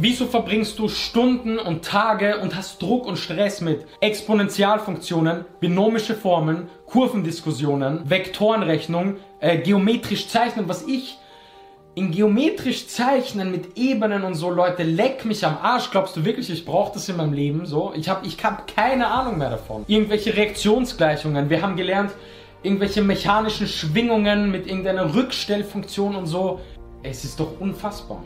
Wieso 0.00 0.26
verbringst 0.26 0.78
du 0.78 0.86
Stunden 0.86 1.58
und 1.58 1.84
Tage 1.84 2.38
und 2.38 2.54
hast 2.54 2.80
Druck 2.80 3.04
und 3.04 3.16
Stress 3.16 3.60
mit 3.60 3.84
Exponentialfunktionen, 4.00 5.44
binomische 5.58 6.14
Formeln, 6.14 6.68
Kurvendiskussionen, 6.86 8.08
Vektorenrechnung, 8.08 9.16
äh, 9.40 9.58
geometrisch 9.58 10.28
zeichnen, 10.28 10.68
was 10.68 10.86
ich 10.86 11.18
in 11.94 12.12
geometrisch 12.12 12.86
zeichnen 12.86 13.50
mit 13.50 13.76
Ebenen 13.76 14.22
und 14.22 14.34
so, 14.34 14.50
Leute, 14.50 14.84
leck 14.84 15.24
mich 15.24 15.44
am 15.44 15.58
Arsch. 15.60 15.90
Glaubst 15.90 16.16
du 16.16 16.24
wirklich, 16.24 16.48
ich 16.48 16.64
brauche 16.64 16.92
das 16.94 17.08
in 17.08 17.16
meinem 17.16 17.32
Leben? 17.32 17.66
So, 17.66 17.92
ich 17.96 18.08
habe 18.08 18.24
ich 18.24 18.42
hab 18.44 18.72
keine 18.72 19.08
Ahnung 19.08 19.38
mehr 19.38 19.50
davon. 19.50 19.84
Irgendwelche 19.88 20.36
Reaktionsgleichungen. 20.36 21.50
Wir 21.50 21.60
haben 21.60 21.74
gelernt, 21.74 22.12
irgendwelche 22.62 23.02
mechanischen 23.02 23.66
Schwingungen 23.66 24.50
mit 24.50 24.68
irgendeiner 24.68 25.12
Rückstellfunktion 25.12 26.14
und 26.14 26.26
so. 26.26 26.60
Es 27.02 27.24
ist 27.24 27.40
doch 27.40 27.60
unfassbar. 27.60 28.22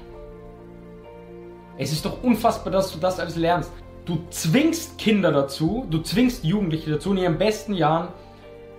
Es 1.79 1.93
ist 1.93 2.05
doch 2.05 2.23
unfassbar, 2.23 2.73
dass 2.73 2.93
du 2.93 2.99
das 2.99 3.19
alles 3.19 3.37
lernst. 3.37 3.73
Du 4.05 4.19
zwingst 4.29 4.99
Kinder 4.99 5.33
dazu, 5.33 5.87
du 5.89 6.01
zwingst 6.01 6.45
Jugendliche 6.45 6.91
dazu, 6.91 7.13
in 7.13 7.19
ihren 7.19 7.39
besten 7.39 7.73
Jahren 7.73 8.09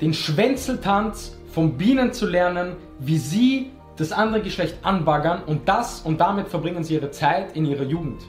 den 0.02 0.14
Schwänzeltanz 0.14 1.38
von 1.54 1.78
Bienen 1.78 2.12
zu 2.14 2.26
lernen, 2.26 2.78
wie 2.98 3.18
sie 3.18 3.72
das 3.96 4.12
andere 4.12 4.42
Geschlecht 4.42 4.78
anbaggern 4.82 5.44
und 5.46 5.70
das 5.70 6.02
und 6.02 6.20
damit 6.20 6.48
verbringen 6.48 6.84
sie 6.84 6.96
ihre 6.96 7.12
Zeit 7.12 7.56
in 7.56 7.66
ihrer 7.66 7.84
Jugend. 7.84 8.24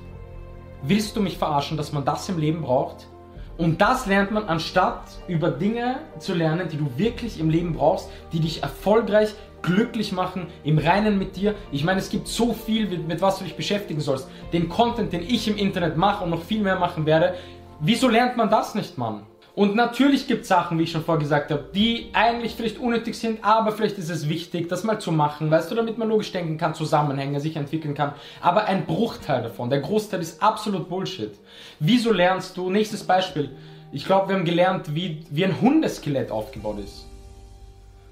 Willst 0.83 1.17
du 1.17 1.23
mich 1.23 1.39
verarschen, 1.39 1.79
dass 1.79 1.91
man 1.93 2.05
das 2.05 2.29
im 2.29 2.39
Leben 2.39 2.61
braucht? 2.61 3.09
Und 3.57 3.81
das 3.81 4.05
lernt 4.05 4.31
man, 4.31 4.45
anstatt 4.45 5.05
über 5.27 5.51
Dinge 5.51 6.01
zu 6.19 6.35
lernen, 6.35 6.69
die 6.69 6.77
du 6.77 6.91
wirklich 6.99 7.41
im 7.41 7.49
Leben 7.49 7.73
brauchst, 7.73 8.11
die 8.33 8.41
dich 8.41 8.63
erfolgreich 8.63 9.35
glücklich 9.63 10.13
machen, 10.13 10.49
im 10.63 10.77
Reinen 10.77 11.19
mit 11.19 11.37
dir. 11.37 11.55
Ich 11.73 11.83
meine, 11.83 12.01
es 12.01 12.11
gibt 12.11 12.29
so 12.29 12.53
viel, 12.53 12.99
mit, 12.99 13.23
was 13.23 13.39
du 13.39 13.45
dich 13.45 13.57
beschäftigen 13.57 14.01
sollst. 14.01 14.29
Den 14.53 14.69
Content, 14.69 15.15
den 15.15 15.23
ich 15.23 15.49
im 15.49 15.57
Internet 15.57 15.97
mache 15.97 16.25
und 16.25 16.31
noch 16.31 16.43
viel 16.43 16.61
mehr 16.61 16.79
machen 16.79 17.07
werde. 17.07 17.37
Wieso 17.81 18.09
lernt 18.09 18.37
man 18.37 18.51
das 18.51 18.75
nicht, 18.75 18.99
Mann? 18.99 19.23
Und 19.55 19.77
natürlich 19.77 20.27
gibt 20.27 20.43
es 20.43 20.49
Sachen, 20.49 20.79
wie 20.79 20.83
ich 20.83 20.91
schon 20.91 21.05
vorher 21.05 21.23
gesagt 21.23 21.53
habe, 21.53 21.65
die 21.73 22.11
eigentlich 22.13 22.57
vielleicht 22.57 22.79
unnötig 22.79 23.17
sind, 23.17 23.45
aber 23.45 23.71
vielleicht 23.71 23.99
ist 23.99 24.11
es 24.11 24.29
wichtig, 24.29 24.69
das 24.69 24.83
mal 24.83 24.99
zu 24.99 25.13
machen, 25.13 25.49
weißt 25.49 25.71
du, 25.71 25.77
damit 25.77 25.97
man 25.97 26.09
logisch 26.09 26.33
denken 26.33 26.59
kann, 26.59 26.75
Zusammenhänge 26.75 27.39
sich 27.39 27.55
entwickeln 27.55 27.95
kann. 27.95 28.15
Aber 28.41 28.65
ein 28.65 28.85
Bruchteil 28.85 29.43
davon, 29.43 29.71
der 29.71 29.81
Großteil 29.81 30.21
ist 30.21 30.43
absolut 30.43 30.89
Bullshit. 30.89 31.33
Wieso 31.79 32.13
lernst 32.13 32.57
du, 32.57 32.69
nächstes 32.69 33.05
Beispiel, 33.05 33.51
ich 33.93 34.05
glaube, 34.05 34.29
wir 34.29 34.35
haben 34.35 34.45
gelernt, 34.45 34.93
wie, 34.93 35.25
wie 35.31 35.45
ein 35.45 35.61
Hundeskelett 35.61 36.33
aufgebaut 36.33 36.81
ist. 36.81 37.07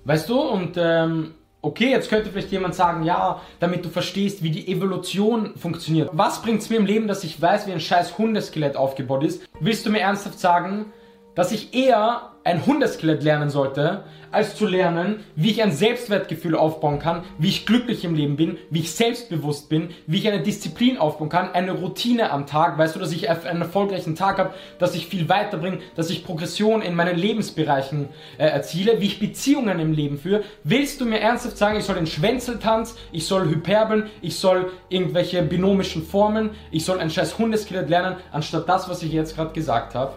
Weißt 0.04 0.28
du, 0.28 0.40
und 0.40 0.76
ähm, 0.76 1.34
okay, 1.60 1.90
jetzt 1.90 2.08
könnte 2.08 2.30
vielleicht 2.30 2.52
jemand 2.52 2.76
sagen, 2.76 3.02
ja, 3.02 3.40
damit 3.58 3.84
du 3.84 3.88
verstehst, 3.88 4.44
wie 4.44 4.50
die 4.50 4.68
Evolution 4.68 5.56
funktioniert. 5.56 6.10
Was 6.12 6.40
bringt 6.40 6.62
es 6.62 6.70
mir 6.70 6.76
im 6.76 6.86
Leben, 6.86 7.08
dass 7.08 7.24
ich 7.24 7.42
weiß, 7.42 7.66
wie 7.66 7.72
ein 7.72 7.80
scheiß 7.80 8.16
Hundeskelett 8.16 8.76
aufgebaut 8.76 9.24
ist? 9.24 9.42
Willst 9.58 9.84
du 9.84 9.90
mir 9.90 10.00
ernsthaft 10.00 10.38
sagen, 10.38 10.86
dass 11.34 11.52
ich 11.52 11.74
eher 11.74 12.32
ein 12.44 12.66
Hundeskelett 12.66 13.22
lernen 13.22 13.50
sollte, 13.50 14.04
als 14.32 14.56
zu 14.56 14.66
lernen, 14.66 15.20
wie 15.36 15.50
ich 15.50 15.62
ein 15.62 15.72
Selbstwertgefühl 15.72 16.56
aufbauen 16.56 16.98
kann, 16.98 17.22
wie 17.38 17.48
ich 17.48 17.66
glücklich 17.66 18.04
im 18.04 18.14
Leben 18.14 18.36
bin, 18.36 18.56
wie 18.70 18.80
ich 18.80 18.92
selbstbewusst 18.92 19.68
bin, 19.68 19.90
wie 20.06 20.18
ich 20.18 20.28
eine 20.28 20.42
Disziplin 20.42 20.96
aufbauen 20.96 21.28
kann, 21.28 21.52
eine 21.52 21.72
Routine 21.72 22.30
am 22.30 22.46
Tag, 22.46 22.78
weißt 22.78 22.96
du, 22.96 23.00
dass 23.00 23.12
ich 23.12 23.28
einen 23.28 23.60
erfolgreichen 23.60 24.16
Tag 24.16 24.38
habe, 24.38 24.54
dass 24.78 24.94
ich 24.94 25.06
viel 25.06 25.28
weiterbringe, 25.28 25.78
dass 25.96 26.10
ich 26.10 26.24
Progression 26.24 26.82
in 26.82 26.94
meinen 26.94 27.16
Lebensbereichen 27.16 28.08
äh, 28.38 28.46
erziele, 28.46 29.00
wie 29.00 29.06
ich 29.06 29.20
Beziehungen 29.20 29.78
im 29.78 29.92
Leben 29.92 30.18
führe. 30.18 30.42
Willst 30.64 31.00
du 31.00 31.04
mir 31.04 31.20
ernsthaft 31.20 31.58
sagen, 31.58 31.78
ich 31.78 31.84
soll 31.84 31.96
den 31.96 32.06
Schwänzeltanz, 32.06 32.96
ich 33.12 33.26
soll 33.26 33.48
Hyperbeln, 33.48 34.06
ich 34.22 34.36
soll 34.36 34.72
irgendwelche 34.88 35.42
binomischen 35.42 36.02
Formen, 36.02 36.50
ich 36.70 36.84
soll 36.84 36.98
ein 36.98 37.10
scheiß 37.10 37.38
Hundeskelett 37.38 37.90
lernen, 37.90 38.16
anstatt 38.32 38.68
das, 38.68 38.88
was 38.88 39.02
ich 39.02 39.12
jetzt 39.12 39.36
gerade 39.36 39.52
gesagt 39.52 39.94
habe? 39.94 40.14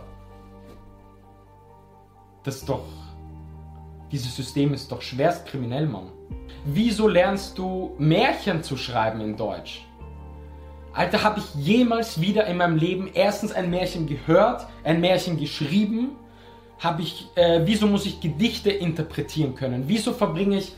Das 2.46 2.58
ist 2.58 2.70
doch. 2.70 2.86
Dieses 4.12 4.36
System 4.36 4.74
ist 4.74 4.92
doch 4.92 5.02
schwerst 5.02 5.48
kriminell, 5.48 5.88
Mann. 5.88 6.12
Wieso 6.64 7.08
lernst 7.08 7.58
du 7.58 7.96
Märchen 7.98 8.62
zu 8.62 8.78
schreiben 8.78 9.20
in 9.20 9.36
Deutsch? 9.36 9.86
Alter, 10.94 11.24
habe 11.24 11.40
ich 11.40 11.66
jemals 11.66 12.22
wieder 12.22 12.46
in 12.46 12.58
meinem 12.58 12.78
Leben 12.78 13.10
erstens 13.14 13.52
ein 13.52 13.70
Märchen 13.70 14.08
gehört, 14.08 14.68
ein 14.84 15.02
Märchen 15.02 15.38
geschrieben? 15.38 16.12
Habe 16.80 17.02
ich, 17.02 17.28
äh, 17.36 17.62
wieso 17.66 17.88
muss 17.88 18.06
ich 18.06 18.22
Gedichte 18.22 18.70
interpretieren 18.70 19.56
können? 19.56 19.86
Wieso 19.88 20.14
verbringe 20.14 20.58
ich 20.58 20.72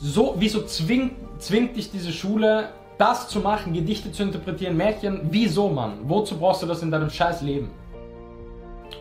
so, 0.00 0.34
wieso 0.38 0.64
zwingt, 0.66 1.12
zwingt 1.38 1.76
dich 1.76 1.90
diese 1.90 2.12
Schule, 2.12 2.68
das 2.98 3.28
zu 3.28 3.40
machen, 3.40 3.72
Gedichte 3.72 4.12
zu 4.12 4.22
interpretieren, 4.22 4.76
Märchen? 4.76 5.20
Wieso, 5.30 5.68
Mann? 5.70 5.98
Wozu 6.04 6.36
brauchst 6.38 6.62
du 6.62 6.66
das 6.66 6.82
in 6.82 6.90
deinem 6.90 7.10
scheiß 7.10 7.40
Leben? 7.40 7.70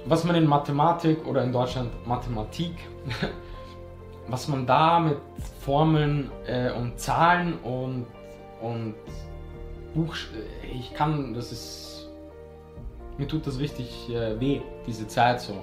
Was 0.06 0.24
man 0.24 0.36
in 0.36 0.46
Mathematik 0.46 1.26
oder 1.26 1.44
in 1.44 1.52
Deutschland 1.52 1.92
Mathematik, 2.08 2.74
was 4.28 4.48
man 4.48 4.66
da 4.66 5.00
mit 5.00 5.18
Formeln 5.62 6.32
äh, 6.48 6.72
und 6.72 7.00
Zahlen 7.00 7.60
und, 7.64 8.06
und 8.62 8.96
Buch, 9.94 10.16
ich 10.72 10.94
kann, 10.94 11.34
das 11.34 11.52
ist, 11.52 12.10
mir 13.18 13.28
tut 13.28 13.46
das 13.48 13.60
richtig 13.60 14.10
äh, 14.10 14.40
weh, 14.40 14.62
diese 14.86 15.08
Zeit 15.08 15.42
so. 15.42 15.54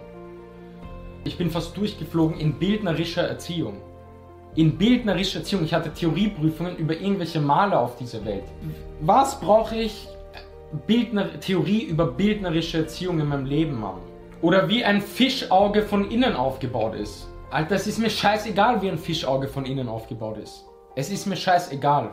Ich 1.25 1.39
bin 1.39 1.51
fast 1.51 1.77
durchgeflogen 1.77 2.39
in 2.39 2.55
bildnerischer 2.55 3.27
Erziehung. 3.27 3.79
In 4.55 4.79
bildnerischer 4.79 5.41
Erziehung. 5.41 5.65
Ich 5.65 5.75
hatte 5.75 5.93
Theorieprüfungen 5.93 6.77
über 6.77 6.95
irgendwelche 6.95 7.41
Maler 7.41 7.81
auf 7.81 7.97
dieser 7.97 8.25
Welt. 8.25 8.45
Was 9.01 9.41
brauche 9.41 9.77
ich 9.77 10.09
Bildner 10.87 11.41
Theorie 11.41 11.83
über 11.85 12.07
bildnerische 12.07 12.79
Erziehung 12.79 13.21
in 13.21 13.29
meinem 13.29 13.47
Leben, 13.47 13.81
Mann? 13.81 13.99
Oder 14.43 14.69
wie 14.69 14.85
ein 14.85 15.01
Fischauge 15.01 15.83
von 15.83 16.11
innen 16.11 16.37
aufgebaut 16.37 16.95
ist. 16.95 17.29
Alter, 17.51 17.77
es 17.77 17.87
ist 17.87 17.99
mir 17.99 18.11
scheißegal, 18.11 18.83
wie 18.83 18.91
ein 18.91 18.99
Fischauge 18.99 19.49
von 19.49 19.65
innen 19.65 19.89
aufgebaut 19.89 20.39
ist. 20.39 20.65
Es 20.95 21.11
ist 21.11 21.27
mir 21.27 21.37
scheißegal. 21.37 22.11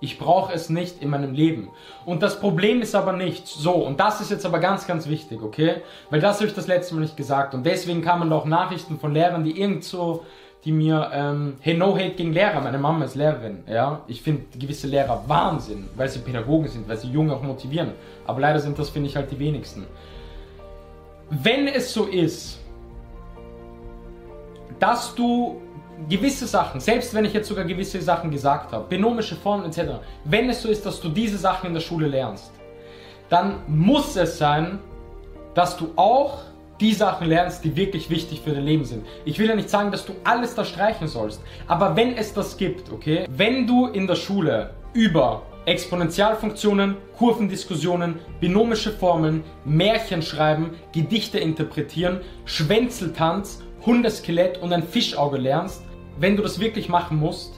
Ich 0.00 0.18
brauche 0.18 0.52
es 0.52 0.68
nicht 0.68 1.02
in 1.02 1.08
meinem 1.08 1.32
Leben. 1.32 1.70
Und 2.04 2.22
das 2.22 2.38
Problem 2.38 2.82
ist 2.82 2.94
aber 2.94 3.14
nicht 3.14 3.46
so. 3.46 3.72
Und 3.72 3.98
das 3.98 4.20
ist 4.20 4.30
jetzt 4.30 4.44
aber 4.44 4.58
ganz, 4.58 4.86
ganz 4.86 5.08
wichtig, 5.08 5.42
okay? 5.42 5.82
Weil 6.10 6.20
das 6.20 6.36
habe 6.36 6.46
ich 6.46 6.54
das 6.54 6.66
letzte 6.66 6.94
Mal 6.94 7.00
nicht 7.00 7.16
gesagt. 7.16 7.54
Und 7.54 7.64
deswegen 7.64 8.02
kamen 8.02 8.30
auch 8.32 8.44
Nachrichten 8.44 9.00
von 9.00 9.12
Lehrern, 9.12 9.42
die 9.42 9.58
irgend 9.58 9.84
so, 9.84 10.24
die 10.64 10.72
mir, 10.72 11.10
ähm, 11.12 11.54
hey, 11.60 11.74
no 11.74 11.96
hate 11.96 12.10
gegen 12.10 12.32
Lehrer. 12.32 12.60
Meine 12.60 12.78
Mama 12.78 13.04
ist 13.06 13.14
Lehrerin, 13.14 13.64
ja? 13.66 14.02
Ich 14.06 14.20
finde 14.20 14.42
gewisse 14.58 14.86
Lehrer 14.86 15.24
Wahnsinn, 15.26 15.88
weil 15.96 16.08
sie 16.08 16.18
Pädagogen 16.18 16.68
sind, 16.68 16.88
weil 16.88 16.98
sie 16.98 17.08
Junge 17.08 17.34
auch 17.34 17.42
motivieren. 17.42 17.92
Aber 18.26 18.40
leider 18.40 18.58
sind 18.58 18.78
das, 18.78 18.90
finde 18.90 19.08
ich, 19.08 19.16
halt 19.16 19.30
die 19.30 19.38
wenigsten. 19.38 19.86
Wenn 21.30 21.66
es 21.66 21.92
so 21.92 22.04
ist, 22.04 22.58
dass 24.78 25.14
du 25.14 25.60
gewisse 26.08 26.46
Sachen, 26.46 26.80
selbst 26.80 27.14
wenn 27.14 27.24
ich 27.24 27.32
jetzt 27.32 27.48
sogar 27.48 27.64
gewisse 27.64 28.00
Sachen 28.00 28.30
gesagt 28.30 28.72
habe, 28.72 28.86
binomische 28.88 29.34
Formen 29.34 29.64
etc., 29.66 29.94
wenn 30.24 30.48
es 30.50 30.62
so 30.62 30.68
ist, 30.68 30.86
dass 30.86 31.00
du 31.00 31.08
diese 31.08 31.38
Sachen 31.38 31.68
in 31.68 31.74
der 31.74 31.80
Schule 31.80 32.06
lernst, 32.06 32.52
dann 33.28 33.56
muss 33.66 34.16
es 34.16 34.38
sein, 34.38 34.78
dass 35.54 35.76
du 35.76 35.90
auch 35.96 36.38
die 36.80 36.92
Sachen 36.92 37.28
lernst, 37.28 37.64
die 37.64 37.74
wirklich 37.74 38.10
wichtig 38.10 38.42
für 38.42 38.50
dein 38.50 38.64
Leben 38.64 38.84
sind. 38.84 39.04
Ich 39.24 39.38
will 39.38 39.48
ja 39.48 39.56
nicht 39.56 39.70
sagen, 39.70 39.90
dass 39.90 40.04
du 40.04 40.12
alles 40.22 40.54
da 40.54 40.64
streichen 40.64 41.08
sollst, 41.08 41.40
aber 41.66 41.96
wenn 41.96 42.16
es 42.16 42.34
das 42.34 42.56
gibt, 42.56 42.92
okay, 42.92 43.26
wenn 43.30 43.66
du 43.66 43.86
in 43.86 44.06
der 44.06 44.16
Schule 44.16 44.74
über 44.92 45.42
Exponentialfunktionen, 45.66 46.96
Kurvendiskussionen, 47.18 48.20
binomische 48.40 48.92
Formeln, 48.92 49.42
Märchen 49.64 50.22
schreiben, 50.22 50.70
Gedichte 50.92 51.38
interpretieren, 51.38 52.20
Schwänzeltanz, 52.44 53.62
Hundeskelett 53.84 54.62
und 54.62 54.72
ein 54.72 54.84
Fischauge 54.84 55.38
lernst, 55.38 55.82
wenn 56.18 56.36
du 56.36 56.42
das 56.44 56.60
wirklich 56.60 56.88
machen 56.88 57.18
musst, 57.18 57.55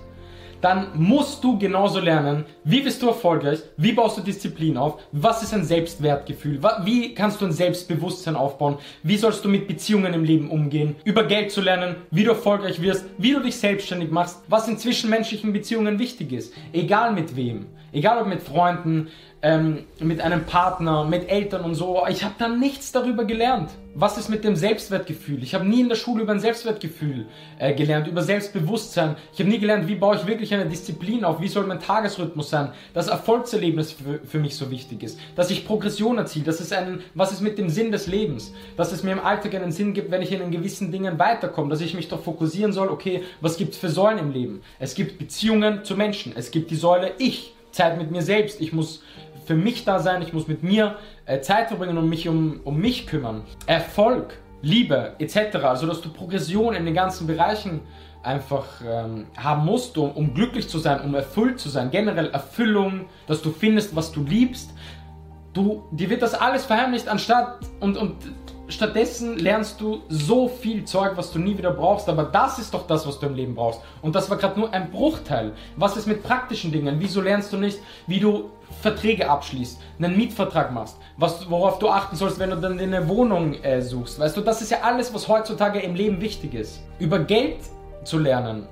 dann 0.60 0.88
musst 0.94 1.42
du 1.44 1.58
genauso 1.58 2.00
lernen, 2.00 2.44
wie 2.64 2.80
bist 2.80 3.02
du 3.02 3.08
erfolgreich, 3.08 3.60
wie 3.76 3.92
baust 3.92 4.18
du 4.18 4.22
Disziplin 4.22 4.76
auf, 4.76 5.00
was 5.12 5.42
ist 5.42 5.54
ein 5.54 5.64
Selbstwertgefühl, 5.64 6.60
wie 6.84 7.14
kannst 7.14 7.40
du 7.40 7.46
ein 7.46 7.52
Selbstbewusstsein 7.52 8.36
aufbauen, 8.36 8.78
wie 9.02 9.16
sollst 9.16 9.44
du 9.44 9.48
mit 9.48 9.68
Beziehungen 9.68 10.14
im 10.14 10.24
Leben 10.24 10.50
umgehen, 10.50 10.96
über 11.04 11.24
Geld 11.24 11.50
zu 11.52 11.60
lernen, 11.60 11.96
wie 12.10 12.24
du 12.24 12.30
erfolgreich 12.30 12.82
wirst, 12.82 13.04
wie 13.18 13.32
du 13.32 13.40
dich 13.40 13.56
selbstständig 13.56 14.10
machst, 14.10 14.42
was 14.48 14.68
in 14.68 14.78
zwischenmenschlichen 14.78 15.52
Beziehungen 15.52 15.98
wichtig 15.98 16.32
ist, 16.32 16.52
egal 16.72 17.12
mit 17.12 17.36
wem, 17.36 17.66
egal 17.92 18.20
ob 18.20 18.26
mit 18.26 18.42
Freunden, 18.42 19.08
ähm, 19.40 19.84
mit 20.00 20.20
einem 20.20 20.46
Partner, 20.46 21.04
mit 21.04 21.28
Eltern 21.30 21.62
und 21.62 21.74
so. 21.74 22.02
Ich 22.08 22.24
habe 22.24 22.34
da 22.38 22.48
nichts 22.48 22.90
darüber 22.90 23.24
gelernt. 23.24 23.70
Was 23.94 24.18
ist 24.18 24.28
mit 24.28 24.44
dem 24.44 24.56
Selbstwertgefühl? 24.56 25.42
Ich 25.42 25.54
habe 25.54 25.64
nie 25.64 25.80
in 25.80 25.88
der 25.88 25.96
Schule 25.96 26.22
über 26.22 26.32
ein 26.32 26.40
Selbstwertgefühl 26.40 27.26
äh, 27.58 27.72
gelernt, 27.74 28.06
über 28.08 28.22
Selbstbewusstsein. 28.22 29.16
Ich 29.32 29.38
habe 29.38 29.48
nie 29.48 29.58
gelernt, 29.58 29.88
wie 29.88 29.94
baue 29.94 30.16
ich 30.16 30.26
wirklich 30.26 30.52
eine 30.54 30.66
Disziplin 30.66 31.24
auf, 31.24 31.40
wie 31.40 31.48
soll 31.48 31.66
mein 31.66 31.80
Tagesrhythmus 31.80 32.50
sein, 32.50 32.72
dass 32.94 33.08
Erfolgserlebnis 33.08 33.92
für, 33.92 34.20
für 34.24 34.38
mich 34.38 34.56
so 34.56 34.70
wichtig 34.70 35.02
ist, 35.02 35.18
dass 35.36 35.50
ich 35.50 35.66
Progression 35.66 36.18
erziele, 36.18 36.44
dass 36.44 36.60
es 36.60 36.72
einen, 36.72 37.00
was 37.14 37.32
ist 37.32 37.40
mit 37.40 37.58
dem 37.58 37.68
Sinn 37.68 37.92
des 37.92 38.06
Lebens, 38.06 38.52
dass 38.76 38.92
es 38.92 39.02
mir 39.02 39.12
im 39.12 39.20
Alltag 39.20 39.54
einen 39.54 39.72
Sinn 39.72 39.94
gibt, 39.94 40.10
wenn 40.10 40.22
ich 40.22 40.32
in 40.32 40.50
gewissen 40.50 40.92
Dingen 40.92 41.18
weiterkomme, 41.18 41.70
dass 41.70 41.80
ich 41.80 41.94
mich 41.94 42.08
doch 42.08 42.22
fokussieren 42.22 42.72
soll, 42.72 42.88
okay, 42.88 43.22
was 43.40 43.56
gibt 43.56 43.74
es 43.74 43.78
für 43.78 43.88
Säulen 43.88 44.18
im 44.18 44.32
Leben? 44.32 44.62
Es 44.78 44.94
gibt 44.94 45.18
Beziehungen 45.18 45.84
zu 45.84 45.96
Menschen, 45.96 46.32
es 46.36 46.50
gibt 46.50 46.70
die 46.70 46.76
Säule 46.76 47.12
Ich, 47.18 47.54
Zeit 47.72 47.98
mit 47.98 48.10
mir 48.10 48.22
selbst, 48.22 48.60
ich 48.60 48.72
muss 48.72 49.02
für 49.48 49.54
mich 49.54 49.86
da 49.86 49.98
sein, 49.98 50.20
ich 50.20 50.34
muss 50.34 50.46
mit 50.46 50.62
mir 50.62 50.96
äh, 51.24 51.40
Zeit 51.40 51.68
verbringen 51.68 51.96
und 51.96 52.06
mich 52.06 52.28
um, 52.28 52.60
um 52.64 52.76
mich 52.78 53.06
kümmern. 53.06 53.44
Erfolg, 53.64 54.38
Liebe 54.60 55.14
etc. 55.18 55.56
Also 55.62 55.86
dass 55.86 56.02
du 56.02 56.10
Progression 56.10 56.74
in 56.74 56.84
den 56.84 56.92
ganzen 56.92 57.26
Bereichen 57.26 57.80
einfach 58.22 58.66
ähm, 58.86 59.24
haben 59.38 59.64
musst, 59.64 59.96
um, 59.96 60.10
um 60.10 60.34
glücklich 60.34 60.68
zu 60.68 60.78
sein, 60.78 61.00
um 61.00 61.14
erfüllt 61.14 61.58
zu 61.60 61.70
sein. 61.70 61.90
Generell 61.90 62.28
Erfüllung, 62.28 63.06
dass 63.26 63.40
du 63.40 63.50
findest, 63.50 63.96
was 63.96 64.12
du 64.12 64.22
liebst. 64.22 64.74
Du, 65.58 65.82
dir 65.90 66.08
wird 66.08 66.22
das 66.22 66.34
alles 66.34 66.64
verheimlicht, 66.66 67.08
anstatt 67.08 67.58
und, 67.80 67.96
und 67.96 68.14
stattdessen 68.68 69.36
lernst 69.38 69.80
du 69.80 70.02
so 70.08 70.46
viel 70.46 70.84
Zeug, 70.84 71.16
was 71.16 71.32
du 71.32 71.40
nie 71.40 71.58
wieder 71.58 71.72
brauchst, 71.72 72.08
aber 72.08 72.22
das 72.22 72.60
ist 72.60 72.72
doch 72.72 72.86
das, 72.86 73.08
was 73.08 73.18
du 73.18 73.26
im 73.26 73.34
Leben 73.34 73.56
brauchst. 73.56 73.80
Und 74.00 74.14
das 74.14 74.30
war 74.30 74.36
gerade 74.36 74.60
nur 74.60 74.72
ein 74.72 74.92
Bruchteil. 74.92 75.50
Was 75.74 75.96
ist 75.96 76.06
mit 76.06 76.22
praktischen 76.22 76.70
Dingen? 76.70 77.00
Wieso 77.00 77.20
lernst 77.20 77.52
du 77.52 77.56
nicht, 77.56 77.80
wie 78.06 78.20
du 78.20 78.50
Verträge 78.82 79.28
abschließt, 79.28 79.80
einen 79.98 80.16
Mietvertrag 80.16 80.72
machst, 80.72 80.96
was, 81.16 81.50
worauf 81.50 81.80
du 81.80 81.88
achten 81.88 82.14
sollst, 82.14 82.38
wenn 82.38 82.50
du 82.50 82.56
dann 82.56 82.78
eine 82.78 83.08
Wohnung 83.08 83.54
äh, 83.64 83.82
suchst? 83.82 84.20
Weißt 84.20 84.36
du, 84.36 84.42
das 84.42 84.62
ist 84.62 84.70
ja 84.70 84.82
alles, 84.82 85.12
was 85.12 85.26
heutzutage 85.26 85.80
im 85.80 85.96
Leben 85.96 86.20
wichtig 86.20 86.54
ist. 86.54 86.84
Über 87.00 87.18
Geld 87.18 87.56
zu 88.04 88.18
lernen, 88.18 88.68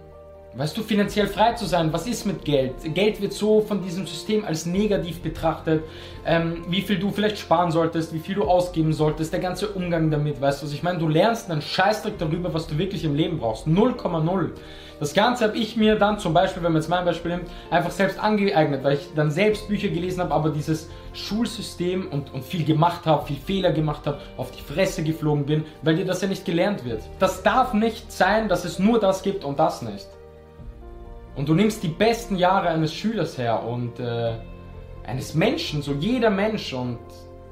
Weißt 0.55 0.75
du, 0.75 0.83
finanziell 0.83 1.27
frei 1.27 1.53
zu 1.53 1.67
sein, 1.67 1.93
was 1.93 2.07
ist 2.07 2.25
mit 2.25 2.43
Geld? 2.43 2.73
Geld 2.95 3.21
wird 3.21 3.35
so 3.35 3.61
von 3.61 3.83
diesem 3.83 4.07
System 4.07 4.43
als 4.43 4.65
negativ 4.65 5.21
betrachtet. 5.21 5.83
Ähm, 6.25 6.65
wie 6.69 6.81
viel 6.81 6.99
du 6.99 7.11
vielleicht 7.11 7.39
sparen 7.39 7.71
solltest, 7.71 8.15
wie 8.15 8.21
viel 8.21 8.37
du 8.37 8.45
ausgeben 8.45 8.95
solltest, 8.95 9.35
der 9.35 9.41
ganze 9.41 9.69
Umgang 9.69 10.11
damit, 10.11 10.41
weißt 10.41 10.63
du 10.63 10.67
was 10.67 10.73
ich 10.73 10.83
meine? 10.83 10.99
Du 10.99 11.09
lernst 11.09 11.51
einen 11.51 11.61
Scheißdreck 11.61 12.17
darüber, 12.19 12.55
was 12.55 12.67
du 12.67 12.79
wirklich 12.79 13.05
im 13.05 13.15
Leben 13.15 13.39
brauchst. 13.39 13.67
0,0. 13.67 14.53
Das 14.99 15.13
Ganze 15.13 15.45
habe 15.45 15.59
ich 15.59 15.77
mir 15.77 15.97
dann 15.97 16.19
zum 16.19 16.33
Beispiel, 16.33 16.63
wenn 16.63 16.73
man 16.73 16.81
jetzt 16.81 16.89
mein 16.89 17.05
Beispiel 17.05 17.33
nimmt, 17.33 17.51
einfach 17.71 17.91
selbst 17.91 18.19
angeeignet, 18.19 18.83
weil 18.83 18.95
ich 18.95 19.11
dann 19.15 19.31
selbst 19.31 19.69
Bücher 19.69 19.89
gelesen 19.89 20.23
habe, 20.23 20.33
aber 20.33 20.49
dieses 20.49 20.89
Schulsystem 21.13 22.09
und, 22.11 22.33
und 22.33 22.43
viel 22.43 22.65
gemacht 22.65 23.05
habe, 23.05 23.27
viel 23.27 23.37
Fehler 23.37 23.73
gemacht 23.73 24.07
habe, 24.07 24.21
auf 24.39 24.53
die 24.53 24.63
Fresse 24.63 25.05
geflogen 25.05 25.45
bin, 25.45 25.65
weil 25.83 25.97
dir 25.97 26.07
das 26.07 26.23
ja 26.23 26.29
nicht 26.29 26.47
gelernt 26.47 26.87
wird. 26.87 27.03
Das 27.19 27.43
darf 27.43 27.75
nicht 27.75 28.11
sein, 28.11 28.49
dass 28.49 28.65
es 28.65 28.79
nur 28.79 28.99
das 28.99 29.23
gibt 29.23 29.45
und 29.45 29.59
das 29.59 29.83
nicht. 29.83 30.07
Und 31.37 31.49
du 31.49 31.55
nimmst 31.55 31.83
die 31.83 31.89
besten 31.89 32.37
Jahre 32.37 32.69
eines 32.69 32.95
Schülers 32.95 33.37
her 33.37 33.63
und 33.63 34.01
äh, 34.01 34.39
eines 35.07 35.35
Menschen, 35.35 35.83
so 35.83 35.93
jeder 35.93 36.31
Mensch 36.31 36.73
und 36.73 36.99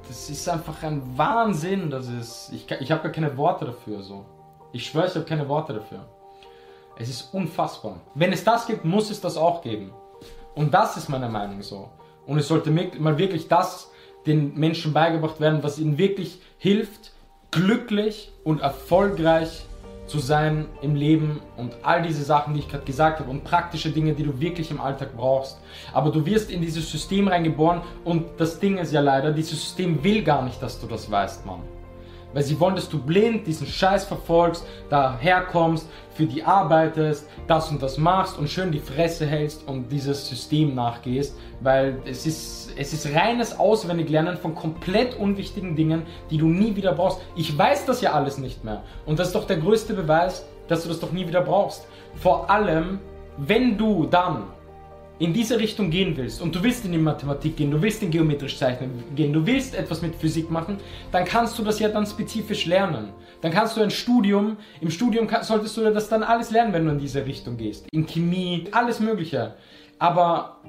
das 0.09 0.31
ist 0.31 0.49
einfach 0.49 0.83
ein 0.83 1.03
Wahnsinn, 1.17 1.91
das 1.91 2.09
ist, 2.09 2.50
ich, 2.53 2.71
ich 2.81 2.91
habe 2.91 3.03
gar 3.03 3.12
keine 3.12 3.37
Worte 3.37 3.67
dafür, 3.67 4.03
so. 4.03 4.25
Ich 4.73 4.87
schwöre, 4.87 5.07
ich 5.07 5.14
habe 5.14 5.25
keine 5.25 5.49
Worte 5.49 5.75
dafür. 5.75 6.05
Es 6.99 7.09
ist 7.09 7.33
unfassbar. 7.33 8.00
Wenn 8.14 8.33
es 8.33 8.43
das 8.43 8.67
gibt, 8.67 8.85
muss 8.85 9.11
es 9.11 9.21
das 9.21 9.37
auch 9.37 9.62
geben. 9.62 9.93
Und 10.55 10.73
das 10.73 10.97
ist 10.97 11.09
meine 11.09 11.29
Meinung 11.29 11.62
so. 11.62 11.91
Und 12.26 12.38
es 12.38 12.49
sollte 12.49 12.71
mal 12.71 13.19
wirklich 13.19 13.49
das 13.49 13.91
den 14.26 14.55
Menschen 14.55 14.93
beigebracht 14.93 15.41
werden, 15.41 15.62
was 15.62 15.79
ihnen 15.79 15.99
wirklich 15.99 16.41
hilft, 16.59 17.12
glücklich 17.50 18.33
und 18.43 18.62
erfolgreich 18.62 19.67
zu 20.06 20.18
sein 20.18 20.66
im 20.82 20.94
Leben 20.94 21.40
und 21.56 21.75
all 21.82 22.02
diese 22.02 22.23
Sachen, 22.25 22.54
die 22.54 22.61
ich 22.61 22.68
gerade 22.68 22.84
gesagt 22.84 23.20
habe 23.20 23.30
und 23.30 23.44
praktische 23.44 23.90
Dinge, 23.90 24.14
die 24.14 24.23
du 24.23 24.38
wirklich 24.40 24.70
im 24.70 24.80
Alltag 24.80 25.16
brauchst. 25.16 25.58
Aber 25.92 26.11
du 26.11 26.25
wirst 26.26 26.50
in 26.50 26.61
dieses 26.61 26.90
System 26.90 27.28
reingeboren 27.28 27.80
und 28.04 28.25
das 28.38 28.61
Ding 28.61 28.78
ist 28.78 28.92
ja 28.92 29.00
leider, 29.00 29.32
dieses 29.32 29.61
System 29.61 30.02
will 30.04 30.23
gar 30.23 30.42
nicht, 30.42 30.62
dass 30.62 30.80
du 30.80 30.87
das 30.87 31.11
weißt, 31.11 31.46
Mann. 31.46 31.61
Weil 32.35 32.43
sie 32.43 32.59
wollen, 32.61 32.75
dass 32.75 32.88
du 32.88 32.99
blind 32.99 33.47
diesen 33.47 33.67
Scheiß 33.67 34.05
verfolgst, 34.05 34.67
daherkommst, 34.91 35.88
für 36.14 36.26
die 36.26 36.45
arbeitest, 36.45 37.26
das 37.47 37.71
und 37.71 37.83
das 37.83 37.99
machst 37.99 38.38
und 38.38 38.49
schön 38.49 38.71
die 38.71 38.79
Fresse 38.79 39.26
hältst 39.26 39.67
und 39.67 39.91
dieses 39.91 40.29
System 40.29 40.75
nachgehst. 40.75 41.37
Weil 41.61 41.99
es 42.05 42.26
ist, 42.26 42.73
es 42.76 42.93
ist 42.93 43.14
reines 43.14 43.59
Auswendiglernen 43.59 44.37
von 44.37 44.55
komplett 44.55 45.19
unwichtigen 45.19 45.76
Dingen, 45.76 46.03
die 46.31 46.38
du 46.38 46.47
nie 46.47 46.76
wieder 46.76 46.93
brauchst. 46.93 47.21
Ich 47.37 47.57
weiß 47.57 47.87
das 47.87 48.00
ja 48.00 48.12
alles 48.12 48.38
nicht 48.38 48.64
mehr. 48.64 48.83
Und 49.07 49.19
das 49.19 49.29
ist 49.29 49.35
doch 49.35 49.47
der 49.47 49.57
größte 49.59 49.95
Beweis, 49.95 50.45
dass 50.69 50.83
du 50.83 50.88
das 50.88 51.00
doch 51.00 51.12
nie 51.12 51.26
wieder 51.26 51.41
brauchst. 51.41 51.87
Vor 52.17 52.50
allem, 52.50 53.00
wenn 53.37 53.76
du 53.76 54.07
dann 54.07 54.45
in 55.18 55.33
diese 55.33 55.59
Richtung 55.59 55.90
gehen 55.90 56.16
willst 56.16 56.42
und 56.42 56.54
du 56.54 56.62
willst 56.62 56.85
in 56.85 56.92
die 56.92 56.99
Mathematik 56.99 57.56
gehen, 57.56 57.71
du 57.71 57.80
willst 57.80 58.02
in 58.02 58.11
geometrisch 58.11 58.59
zeichnen 58.59 58.90
gehen, 59.14 59.33
du 59.33 59.47
willst 59.47 59.75
etwas 59.75 60.02
mit 60.02 60.14
Physik 60.16 60.50
machen, 60.50 60.78
dann 61.12 61.25
kannst 61.25 61.59
du 61.59 61.62
das 61.62 61.78
ja 61.78 61.88
dann 61.88 62.06
spezifisch 62.06 62.66
lernen. 62.66 63.11
Dann 63.40 63.52
kannst 63.52 63.76
du 63.76 63.83
ein 63.83 63.90
Studium, 63.90 64.56
im 64.80 64.90
Studium 64.90 65.28
solltest 65.42 65.76
du 65.76 65.92
das 65.92 66.09
dann 66.09 66.23
alles 66.23 66.50
lernen, 66.50 66.73
wenn 66.73 66.87
du 66.87 66.92
in 66.92 66.99
diese 66.99 67.26
Richtung 67.26 67.56
gehst. 67.56 67.87
In 67.92 68.06
Chemie, 68.06 68.64
alles 68.73 69.00
Mögliche. 69.00 69.54
Aber 69.99 70.61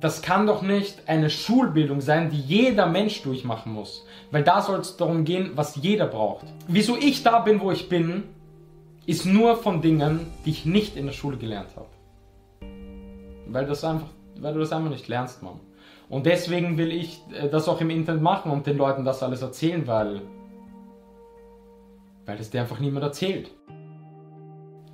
das 0.00 0.22
kann 0.22 0.46
doch 0.46 0.62
nicht 0.62 1.08
eine 1.08 1.28
Schulbildung 1.28 2.00
sein, 2.00 2.30
die 2.30 2.40
jeder 2.40 2.86
Mensch 2.86 3.22
durchmachen 3.22 3.72
muss. 3.72 4.06
Weil 4.30 4.44
da 4.44 4.62
soll 4.62 4.80
es 4.80 4.96
darum 4.96 5.24
gehen, 5.24 5.50
was 5.54 5.76
jeder 5.76 6.06
braucht. 6.06 6.46
Wieso 6.68 6.96
ich 6.96 7.22
da 7.22 7.40
bin, 7.40 7.60
wo 7.60 7.70
ich 7.70 7.88
bin, 7.88 8.24
ist 9.04 9.26
nur 9.26 9.56
von 9.56 9.82
Dingen, 9.82 10.20
die 10.46 10.50
ich 10.50 10.64
nicht 10.64 10.96
in 10.96 11.06
der 11.06 11.12
Schule 11.12 11.36
gelernt 11.36 11.70
habe. 11.76 11.88
Weil, 13.46 13.66
das 13.66 13.84
einfach, 13.84 14.08
weil 14.38 14.54
du 14.54 14.60
das 14.60 14.72
einfach 14.72 14.90
nicht 14.90 15.08
lernst, 15.08 15.42
Mann. 15.42 15.60
Und 16.08 16.26
deswegen 16.26 16.78
will 16.78 16.92
ich 16.92 17.22
äh, 17.32 17.48
das 17.48 17.68
auch 17.68 17.80
im 17.80 17.90
Internet 17.90 18.22
machen 18.22 18.50
und 18.52 18.66
den 18.66 18.76
Leuten 18.76 19.04
das 19.04 19.22
alles 19.22 19.42
erzählen, 19.42 19.86
weil, 19.86 20.22
weil 22.26 22.36
das 22.36 22.50
dir 22.50 22.60
einfach 22.60 22.80
niemand 22.80 23.04
erzählt. 23.04 23.50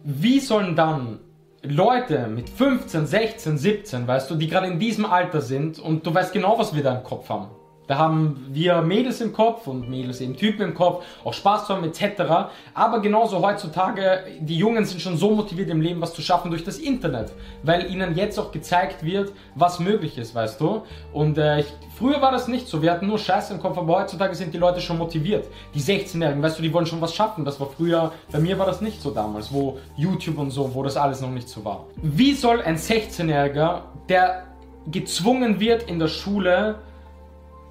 Wie 0.04 0.40
sollen 0.40 0.76
dann 0.76 1.20
Leute 1.62 2.28
mit 2.28 2.48
15, 2.48 3.06
16, 3.06 3.58
17, 3.58 4.06
weißt 4.06 4.30
du, 4.30 4.36
die 4.36 4.46
gerade 4.46 4.68
in 4.68 4.78
diesem 4.78 5.04
Alter 5.04 5.40
sind 5.40 5.78
und 5.78 6.06
du 6.06 6.14
weißt 6.14 6.32
genau, 6.32 6.58
was 6.58 6.74
wir 6.74 6.82
da 6.82 6.96
im 6.96 7.02
Kopf 7.02 7.28
haben. 7.28 7.48
Da 7.88 7.96
haben 7.96 8.46
wir 8.50 8.82
Mädels 8.82 9.22
im 9.22 9.32
Kopf 9.32 9.66
und 9.66 9.88
Mädels 9.88 10.20
eben 10.20 10.36
Typen 10.36 10.62
im 10.62 10.74
Kopf, 10.74 11.04
auch 11.24 11.32
Spaß 11.32 11.66
zu 11.66 11.74
haben 11.74 11.84
etc. 11.84 12.50
Aber 12.74 13.00
genauso 13.00 13.40
heutzutage, 13.40 14.24
die 14.40 14.56
Jungen 14.56 14.84
sind 14.84 15.00
schon 15.00 15.16
so 15.16 15.30
motiviert 15.30 15.70
im 15.70 15.80
Leben, 15.80 16.00
was 16.02 16.12
zu 16.12 16.20
schaffen 16.20 16.50
durch 16.50 16.62
das 16.62 16.78
Internet, 16.78 17.32
weil 17.62 17.90
ihnen 17.90 18.14
jetzt 18.14 18.38
auch 18.38 18.52
gezeigt 18.52 19.02
wird, 19.02 19.32
was 19.54 19.80
möglich 19.80 20.18
ist, 20.18 20.34
weißt 20.34 20.60
du. 20.60 20.82
Und 21.14 21.38
äh, 21.38 21.60
ich, 21.60 21.66
früher 21.96 22.20
war 22.20 22.30
das 22.30 22.46
nicht 22.46 22.68
so, 22.68 22.82
wir 22.82 22.92
hatten 22.92 23.06
nur 23.06 23.18
Scheiße 23.18 23.54
im 23.54 23.60
Kopf, 23.60 23.78
aber 23.78 24.00
heutzutage 24.00 24.34
sind 24.34 24.52
die 24.52 24.58
Leute 24.58 24.82
schon 24.82 24.98
motiviert. 24.98 25.46
Die 25.74 25.80
16-Jährigen, 25.80 26.42
weißt 26.42 26.58
du, 26.58 26.62
die 26.62 26.72
wollen 26.74 26.86
schon 26.86 27.00
was 27.00 27.14
schaffen. 27.14 27.46
Das 27.46 27.58
war 27.58 27.68
früher, 27.68 28.12
bei 28.30 28.38
mir 28.38 28.58
war 28.58 28.66
das 28.66 28.82
nicht 28.82 29.00
so 29.00 29.10
damals, 29.10 29.50
wo 29.50 29.78
YouTube 29.96 30.36
und 30.36 30.50
so, 30.50 30.74
wo 30.74 30.82
das 30.82 30.98
alles 30.98 31.22
noch 31.22 31.30
nicht 31.30 31.48
so 31.48 31.64
war. 31.64 31.86
Wie 32.02 32.34
soll 32.34 32.60
ein 32.60 32.76
16-Jähriger, 32.76 33.80
der 34.10 34.44
gezwungen 34.90 35.58
wird 35.58 35.84
in 35.84 35.98
der 35.98 36.08
Schule, 36.08 36.76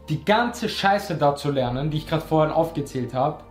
die 0.09 0.23
ganze 0.23 0.69
Scheiße 0.69 1.15
da 1.15 1.35
zu 1.35 1.51
lernen, 1.51 1.89
die 1.89 1.97
ich 1.97 2.07
gerade 2.07 2.25
vorhin 2.25 2.53
aufgezählt 2.53 3.13
habe, 3.13 3.43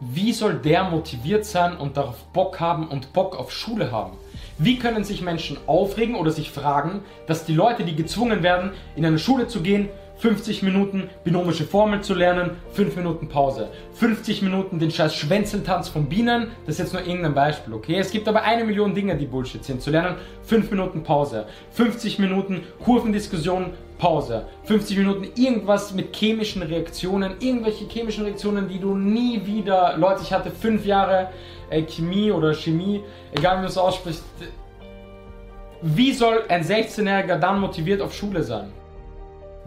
wie 0.00 0.32
soll 0.32 0.54
der 0.54 0.84
motiviert 0.84 1.44
sein 1.44 1.76
und 1.76 1.96
darauf 1.96 2.22
Bock 2.32 2.60
haben 2.60 2.86
und 2.86 3.12
Bock 3.12 3.36
auf 3.36 3.50
Schule 3.50 3.90
haben? 3.90 4.16
Wie 4.56 4.78
können 4.78 5.02
sich 5.02 5.22
Menschen 5.22 5.58
aufregen 5.66 6.14
oder 6.14 6.30
sich 6.30 6.50
fragen, 6.50 7.02
dass 7.26 7.44
die 7.44 7.54
Leute, 7.54 7.84
die 7.84 7.96
gezwungen 7.96 8.44
werden, 8.44 8.72
in 8.94 9.04
eine 9.04 9.18
Schule 9.18 9.48
zu 9.48 9.60
gehen, 9.60 9.88
50 10.18 10.64
Minuten 10.64 11.10
binomische 11.22 11.64
Formel 11.64 12.00
zu 12.00 12.14
lernen, 12.14 12.50
5 12.72 12.96
Minuten 12.96 13.28
Pause. 13.28 13.68
50 13.94 14.42
Minuten 14.42 14.80
den 14.80 14.90
scheiß 14.90 15.14
Schwänzeltanz 15.14 15.88
von 15.88 16.06
Bienen, 16.08 16.48
das 16.66 16.74
ist 16.74 16.78
jetzt 16.80 16.92
nur 16.92 17.06
irgendein 17.06 17.34
Beispiel, 17.34 17.72
okay? 17.72 17.98
Es 17.98 18.10
gibt 18.10 18.26
aber 18.26 18.42
eine 18.42 18.64
Million 18.64 18.94
Dinge, 18.94 19.16
die 19.16 19.26
Bullshit 19.26 19.64
sind, 19.64 19.80
zu 19.80 19.90
lernen, 19.90 20.16
5 20.42 20.70
Minuten 20.72 21.04
Pause. 21.04 21.46
50 21.70 22.18
Minuten 22.18 22.62
Kurvendiskussion, 22.84 23.70
Pause. 23.98 24.46
50 24.64 24.98
Minuten 24.98 25.28
irgendwas 25.36 25.94
mit 25.94 26.14
chemischen 26.14 26.62
Reaktionen, 26.62 27.34
irgendwelche 27.38 27.84
chemischen 27.84 28.24
Reaktionen, 28.24 28.68
die 28.68 28.80
du 28.80 28.96
nie 28.96 29.46
wieder, 29.46 29.96
Leute, 29.96 30.22
ich 30.22 30.32
hatte 30.32 30.50
5 30.50 30.84
Jahre 30.84 31.28
äh, 31.70 31.82
Chemie 31.82 32.32
oder 32.32 32.54
Chemie, 32.54 33.02
egal 33.32 33.56
wie 33.56 33.60
man 33.60 33.66
es 33.66 33.78
ausspricht. 33.78 34.22
Wie 35.80 36.12
soll 36.12 36.42
ein 36.48 36.64
16-Jähriger 36.64 37.36
dann 37.36 37.60
motiviert 37.60 38.00
auf 38.02 38.12
Schule 38.12 38.42
sein? 38.42 38.72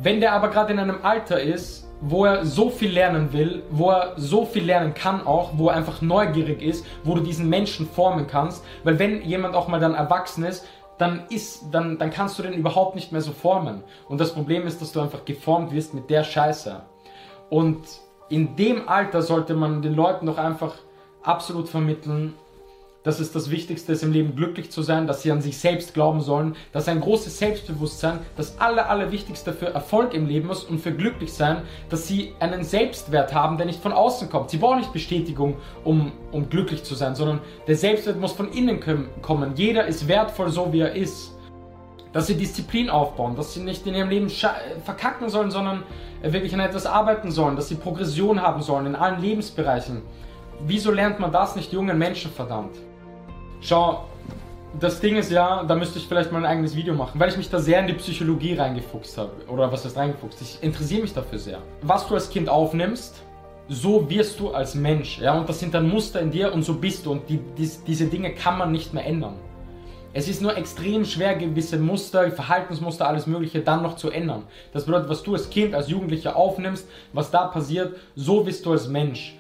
Wenn 0.03 0.19
der 0.19 0.33
aber 0.33 0.49
gerade 0.49 0.73
in 0.73 0.79
einem 0.79 1.03
Alter 1.03 1.39
ist, 1.39 1.87
wo 2.01 2.25
er 2.25 2.43
so 2.43 2.71
viel 2.71 2.91
lernen 2.91 3.31
will, 3.33 3.61
wo 3.69 3.91
er 3.91 4.13
so 4.17 4.45
viel 4.45 4.63
lernen 4.63 4.95
kann 4.95 5.27
auch, 5.27 5.51
wo 5.57 5.69
er 5.69 5.75
einfach 5.75 6.01
neugierig 6.01 6.63
ist, 6.63 6.83
wo 7.03 7.13
du 7.13 7.21
diesen 7.21 7.47
Menschen 7.47 7.87
formen 7.87 8.25
kannst, 8.25 8.65
weil 8.83 8.97
wenn 8.97 9.21
jemand 9.21 9.53
auch 9.53 9.67
mal 9.67 9.79
dann 9.79 9.93
erwachsen 9.93 10.43
ist, 10.43 10.65
dann 10.97 11.23
ist, 11.29 11.65
dann, 11.71 11.99
dann 11.99 12.09
kannst 12.09 12.39
du 12.39 12.43
den 12.43 12.53
überhaupt 12.53 12.95
nicht 12.95 13.11
mehr 13.11 13.21
so 13.21 13.31
formen. 13.31 13.83
Und 14.09 14.19
das 14.19 14.33
Problem 14.33 14.65
ist, 14.65 14.81
dass 14.81 14.91
du 14.91 15.01
einfach 15.01 15.23
geformt 15.23 15.71
wirst 15.71 15.93
mit 15.93 16.09
der 16.09 16.23
Scheiße. 16.23 16.81
Und 17.51 17.79
in 18.29 18.55
dem 18.55 18.89
Alter 18.89 19.21
sollte 19.21 19.53
man 19.53 19.83
den 19.83 19.93
Leuten 19.93 20.25
doch 20.25 20.39
einfach 20.39 20.73
absolut 21.21 21.69
vermitteln, 21.69 22.33
dass 23.03 23.19
es 23.19 23.31
das 23.31 23.49
Wichtigste 23.49 23.93
ist 23.93 24.03
im 24.03 24.11
Leben 24.11 24.35
glücklich 24.35 24.69
zu 24.69 24.83
sein, 24.83 25.07
dass 25.07 25.21
sie 25.21 25.31
an 25.31 25.41
sich 25.41 25.57
selbst 25.57 25.93
glauben 25.93 26.21
sollen, 26.21 26.55
dass 26.71 26.87
ein 26.87 27.01
großes 27.01 27.39
Selbstbewusstsein 27.39 28.19
das 28.37 28.59
aller, 28.59 28.89
allerwichtigste 28.89 29.53
für 29.53 29.73
Erfolg 29.73 30.13
im 30.13 30.27
Leben 30.27 30.49
ist 30.51 30.69
und 30.69 30.79
für 30.79 30.91
glücklich 30.91 31.33
sein, 31.33 31.63
dass 31.89 32.07
sie 32.07 32.33
einen 32.39 32.63
Selbstwert 32.63 33.33
haben, 33.33 33.57
der 33.57 33.65
nicht 33.65 33.81
von 33.81 33.93
außen 33.93 34.29
kommt. 34.29 34.51
Sie 34.51 34.57
brauchen 34.57 34.79
nicht 34.79 34.93
Bestätigung, 34.93 35.55
um, 35.83 36.11
um 36.31 36.49
glücklich 36.49 36.83
zu 36.83 36.93
sein, 36.93 37.15
sondern 37.15 37.39
der 37.67 37.75
Selbstwert 37.75 38.19
muss 38.19 38.33
von 38.33 38.51
innen 38.51 38.79
kommen. 39.21 39.53
Jeder 39.55 39.87
ist 39.87 40.07
wertvoll 40.07 40.49
so, 40.49 40.71
wie 40.71 40.81
er 40.81 40.93
ist. 40.93 41.35
Dass 42.13 42.27
sie 42.27 42.35
Disziplin 42.35 42.89
aufbauen, 42.89 43.37
dass 43.37 43.53
sie 43.53 43.61
nicht 43.61 43.87
in 43.87 43.95
ihrem 43.95 44.09
Leben 44.09 44.29
verkacken 44.83 45.29
sollen, 45.29 45.49
sondern 45.49 45.83
wirklich 46.21 46.53
an 46.53 46.59
etwas 46.59 46.85
arbeiten 46.85 47.31
sollen, 47.31 47.55
dass 47.55 47.69
sie 47.69 47.75
Progression 47.75 48.41
haben 48.41 48.61
sollen 48.61 48.85
in 48.85 48.95
allen 48.95 49.21
Lebensbereichen. 49.21 50.01
Wieso 50.67 50.91
lernt 50.91 51.19
man 51.19 51.31
das 51.31 51.55
nicht 51.55 51.71
jungen 51.71 51.97
Menschen 51.97 52.29
verdammt? 52.29 52.75
Schau, 53.63 54.05
das 54.79 54.99
Ding 54.99 55.17
ist 55.17 55.31
ja, 55.31 55.63
da 55.63 55.75
müsste 55.75 55.99
ich 55.99 56.07
vielleicht 56.07 56.31
mal 56.31 56.39
ein 56.39 56.45
eigenes 56.45 56.75
Video 56.75 56.95
machen, 56.95 57.19
weil 57.19 57.29
ich 57.29 57.37
mich 57.37 57.49
da 57.49 57.59
sehr 57.59 57.79
in 57.79 57.87
die 57.87 57.93
Psychologie 57.93 58.55
reingefuchst 58.55 59.19
habe. 59.19 59.31
Oder 59.47 59.71
was 59.71 59.85
heißt 59.85 59.95
reingefuchst? 59.95 60.41
Ich 60.41 60.57
interessiere 60.63 61.03
mich 61.03 61.13
dafür 61.13 61.37
sehr. 61.37 61.59
Was 61.83 62.07
du 62.07 62.15
als 62.15 62.31
Kind 62.31 62.49
aufnimmst, 62.49 63.21
so 63.69 64.09
wirst 64.09 64.39
du 64.39 64.49
als 64.49 64.73
Mensch. 64.73 65.19
Ja, 65.19 65.37
und 65.37 65.47
das 65.47 65.59
sind 65.59 65.75
dann 65.75 65.87
Muster 65.87 66.19
in 66.21 66.31
dir 66.31 66.51
und 66.53 66.63
so 66.63 66.73
bist 66.73 67.05
du. 67.05 67.11
Und 67.11 67.29
die, 67.29 67.39
die, 67.55 67.69
diese 67.85 68.07
Dinge 68.07 68.33
kann 68.33 68.57
man 68.57 68.71
nicht 68.71 68.95
mehr 68.95 69.05
ändern. 69.05 69.35
Es 70.13 70.27
ist 70.27 70.41
nur 70.41 70.57
extrem 70.57 71.05
schwer, 71.05 71.35
gewisse 71.35 71.77
Muster, 71.77 72.31
Verhaltensmuster, 72.31 73.07
alles 73.07 73.27
Mögliche 73.27 73.61
dann 73.61 73.83
noch 73.83 73.95
zu 73.95 74.09
ändern. 74.09 74.43
Das 74.73 74.85
bedeutet, 74.85 75.07
was 75.07 75.21
du 75.21 75.33
als 75.33 75.49
Kind, 75.51 75.75
als 75.75 75.87
Jugendlicher 75.87 76.35
aufnimmst, 76.35 76.87
was 77.13 77.29
da 77.29 77.45
passiert, 77.45 77.95
so 78.15 78.43
bist 78.43 78.65
du 78.65 78.71
als 78.71 78.87
Mensch. 78.87 79.35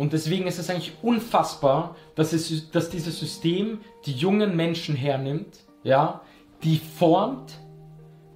Und 0.00 0.14
deswegen 0.14 0.46
ist 0.46 0.58
es 0.58 0.70
eigentlich 0.70 0.94
unfassbar, 1.02 1.94
dass, 2.14 2.32
es, 2.32 2.70
dass 2.70 2.88
dieses 2.88 3.20
System 3.20 3.82
die 4.06 4.14
jungen 4.14 4.56
Menschen 4.56 4.96
hernimmt, 4.96 5.58
ja, 5.82 6.22
die 6.62 6.78
formt, 6.78 7.52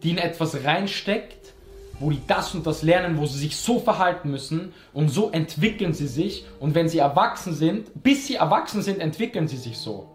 die 0.02 0.10
in 0.10 0.18
etwas 0.18 0.62
reinsteckt, 0.62 1.54
wo 1.98 2.10
die 2.10 2.20
das 2.26 2.54
und 2.54 2.66
das 2.66 2.82
lernen, 2.82 3.16
wo 3.16 3.24
sie 3.24 3.38
sich 3.38 3.56
so 3.56 3.78
verhalten 3.78 4.30
müssen 4.30 4.74
und 4.92 5.08
so 5.08 5.30
entwickeln 5.30 5.94
sie 5.94 6.06
sich 6.06 6.44
und 6.60 6.74
wenn 6.74 6.90
sie 6.90 6.98
erwachsen 6.98 7.54
sind, 7.54 8.02
bis 8.02 8.26
sie 8.26 8.34
erwachsen 8.34 8.82
sind, 8.82 9.00
entwickeln 9.00 9.48
sie 9.48 9.56
sich 9.56 9.78
so. 9.78 10.10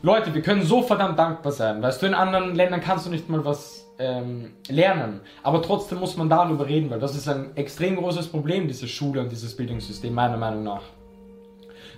Leute, 0.00 0.32
wir 0.32 0.40
können 0.40 0.64
so 0.64 0.80
verdammt 0.80 1.18
dankbar 1.18 1.52
sein. 1.52 1.82
Weißt 1.82 2.00
du, 2.00 2.06
in 2.06 2.14
anderen 2.14 2.54
Ländern 2.54 2.80
kannst 2.80 3.04
du 3.04 3.10
nicht 3.10 3.28
mal 3.28 3.44
was 3.44 3.85
ähm, 3.98 4.52
lernen. 4.68 5.20
Aber 5.42 5.62
trotzdem 5.62 5.98
muss 5.98 6.16
man 6.16 6.28
darüber 6.28 6.66
reden, 6.66 6.90
weil 6.90 7.00
das 7.00 7.16
ist 7.16 7.28
ein 7.28 7.56
extrem 7.56 7.96
großes 7.96 8.28
Problem, 8.28 8.68
diese 8.68 8.88
Schule 8.88 9.20
und 9.20 9.30
dieses 9.30 9.56
Bildungssystem, 9.56 10.12
meiner 10.12 10.36
Meinung 10.36 10.62
nach. 10.62 10.82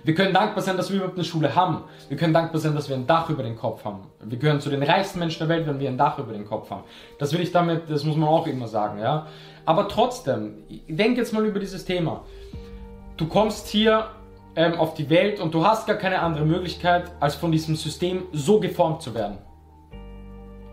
Wir 0.03 0.15
können 0.15 0.33
dankbar 0.33 0.63
sein, 0.63 0.77
dass 0.77 0.89
wir 0.89 0.97
überhaupt 0.97 1.17
eine 1.17 1.25
Schule 1.25 1.53
haben. 1.53 1.83
Wir 2.07 2.15
können 2.15 2.33
dankbar 2.33 2.61
sein, 2.61 2.73
dass 2.73 2.87
wir 2.87 2.95
ein 2.95 3.05
Dach 3.05 3.29
über 3.29 3.43
den 3.43 3.57
Kopf 3.57 3.83
haben. 3.83 4.07
Wir 4.23 4.37
gehören 4.37 4.61
zu 4.61 4.69
den 4.69 4.81
reichsten 4.81 5.19
Menschen 5.19 5.39
der 5.39 5.49
Welt, 5.49 5.67
wenn 5.67 5.79
wir 5.79 5.89
ein 5.89 5.97
Dach 5.97 6.17
über 6.19 6.31
den 6.31 6.45
Kopf 6.45 6.69
haben. 6.69 6.83
Das 7.17 7.33
will 7.33 7.41
ich 7.41 7.51
damit, 7.51 7.89
das 7.89 8.05
muss 8.05 8.15
man 8.15 8.29
auch 8.29 8.47
immer 8.47 8.67
sagen, 8.67 8.99
ja. 8.99 9.27
Aber 9.65 9.87
trotzdem, 9.89 10.63
denk 10.87 11.17
jetzt 11.17 11.33
mal 11.33 11.45
über 11.45 11.59
dieses 11.59 11.83
Thema. 11.83 12.23
Du 13.17 13.27
kommst 13.27 13.67
hier 13.67 14.05
ähm, 14.55 14.75
auf 14.75 14.93
die 14.93 15.09
Welt 15.09 15.41
und 15.41 15.53
du 15.53 15.65
hast 15.65 15.85
gar 15.85 15.97
keine 15.97 16.19
andere 16.19 16.45
Möglichkeit, 16.45 17.11
als 17.19 17.35
von 17.35 17.51
diesem 17.51 17.75
System 17.75 18.23
so 18.31 18.59
geformt 18.59 19.01
zu 19.01 19.13
werden. 19.13 19.37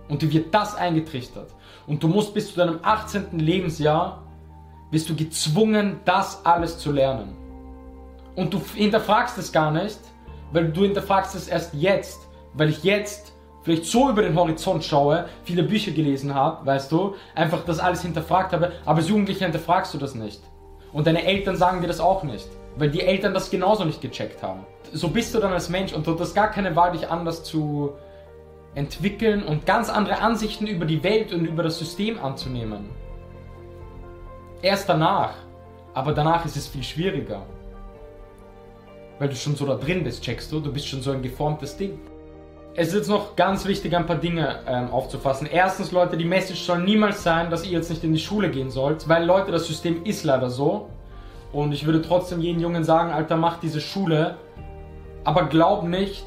Und 0.08 0.22
dir 0.22 0.32
wird 0.32 0.54
das 0.54 0.76
eingetrichtert. 0.76 1.54
Und 1.86 2.02
du 2.02 2.08
musst 2.08 2.34
bis 2.34 2.50
zu 2.50 2.56
deinem 2.56 2.78
18. 2.82 3.38
Lebensjahr, 3.38 4.22
bist 4.90 5.08
du 5.08 5.16
gezwungen, 5.16 6.00
das 6.04 6.44
alles 6.44 6.78
zu 6.78 6.92
lernen. 6.92 7.36
Und 8.36 8.52
du 8.52 8.60
hinterfragst 8.74 9.38
es 9.38 9.50
gar 9.50 9.70
nicht, 9.70 9.98
weil 10.52 10.70
du 10.70 10.82
hinterfragst 10.82 11.34
es 11.34 11.48
erst 11.48 11.74
jetzt, 11.74 12.20
weil 12.54 12.70
ich 12.70 12.84
jetzt 12.84 13.32
vielleicht 13.62 13.86
so 13.86 14.08
über 14.08 14.22
den 14.22 14.36
Horizont 14.36 14.84
schaue, 14.84 15.26
viele 15.42 15.64
Bücher 15.64 15.90
gelesen 15.90 16.34
habe, 16.34 16.64
weißt 16.64 16.92
du, 16.92 17.16
einfach 17.34 17.64
das 17.64 17.80
alles 17.80 18.02
hinterfragt 18.02 18.52
habe, 18.52 18.72
aber 18.84 18.98
als 18.98 19.08
Jugendlicher 19.08 19.46
hinterfragst 19.46 19.92
du 19.92 19.98
das 19.98 20.14
nicht. 20.14 20.40
Und 20.92 21.06
deine 21.06 21.24
Eltern 21.24 21.56
sagen 21.56 21.80
dir 21.80 21.88
das 21.88 21.98
auch 21.98 22.22
nicht, 22.22 22.48
weil 22.76 22.90
die 22.90 23.00
Eltern 23.00 23.34
das 23.34 23.50
genauso 23.50 23.84
nicht 23.84 24.00
gecheckt 24.00 24.42
haben. 24.42 24.64
So 24.92 25.08
bist 25.08 25.34
du 25.34 25.40
dann 25.40 25.52
als 25.52 25.68
Mensch 25.68 25.92
und 25.92 26.06
du 26.06 26.18
hast 26.18 26.34
gar 26.34 26.50
keine 26.50 26.76
Wahl, 26.76 26.92
dich 26.92 27.10
anders 27.10 27.42
zu, 27.42 27.94
entwickeln 28.76 29.42
und 29.42 29.66
ganz 29.66 29.88
andere 29.88 30.20
Ansichten 30.20 30.66
über 30.66 30.84
die 30.84 31.02
Welt 31.02 31.32
und 31.32 31.44
über 31.46 31.64
das 31.64 31.78
System 31.78 32.20
anzunehmen. 32.22 32.90
Erst 34.62 34.88
danach. 34.88 35.32
Aber 35.94 36.12
danach 36.12 36.44
ist 36.44 36.56
es 36.56 36.68
viel 36.68 36.82
schwieriger. 36.82 37.42
Weil 39.18 39.30
du 39.30 39.34
schon 39.34 39.56
so 39.56 39.64
da 39.64 39.76
drin 39.76 40.04
bist, 40.04 40.22
checkst 40.22 40.52
du? 40.52 40.60
Du 40.60 40.70
bist 40.70 40.86
schon 40.86 41.00
so 41.00 41.10
ein 41.10 41.22
geformtes 41.22 41.76
Ding. 41.78 41.98
es 42.74 42.88
ist 42.88 42.94
jetzt 42.94 43.08
noch 43.08 43.34
ganz 43.34 43.64
wichtig, 43.64 43.96
ein 43.96 44.04
paar 44.04 44.16
Dinge 44.16 44.60
ähm, 44.66 44.90
aufzufassen. 44.90 45.48
Erstens, 45.50 45.92
Leute, 45.92 46.18
die 46.18 46.26
Message 46.26 46.60
soll 46.60 46.82
niemals 46.82 47.22
sein, 47.22 47.48
dass 47.48 47.64
ihr 47.64 47.72
jetzt 47.72 47.88
nicht 47.88 48.04
in 48.04 48.12
die 48.12 48.20
Schule 48.20 48.50
gehen 48.50 48.70
sollt, 48.70 49.08
weil 49.08 49.24
Leute, 49.24 49.50
das 49.50 49.66
System 49.66 50.04
ist 50.04 50.22
leider 50.24 50.50
so. 50.50 50.90
Und 51.50 51.72
ich 51.72 51.86
würde 51.86 52.02
trotzdem 52.02 52.42
jeden 52.42 52.60
Jungen 52.60 52.84
sagen, 52.84 53.10
Alter, 53.10 53.38
mach 53.38 53.58
diese 53.58 53.80
Schule. 53.80 54.36
Aber 55.24 55.44
glaub 55.44 55.84
nicht, 55.84 56.26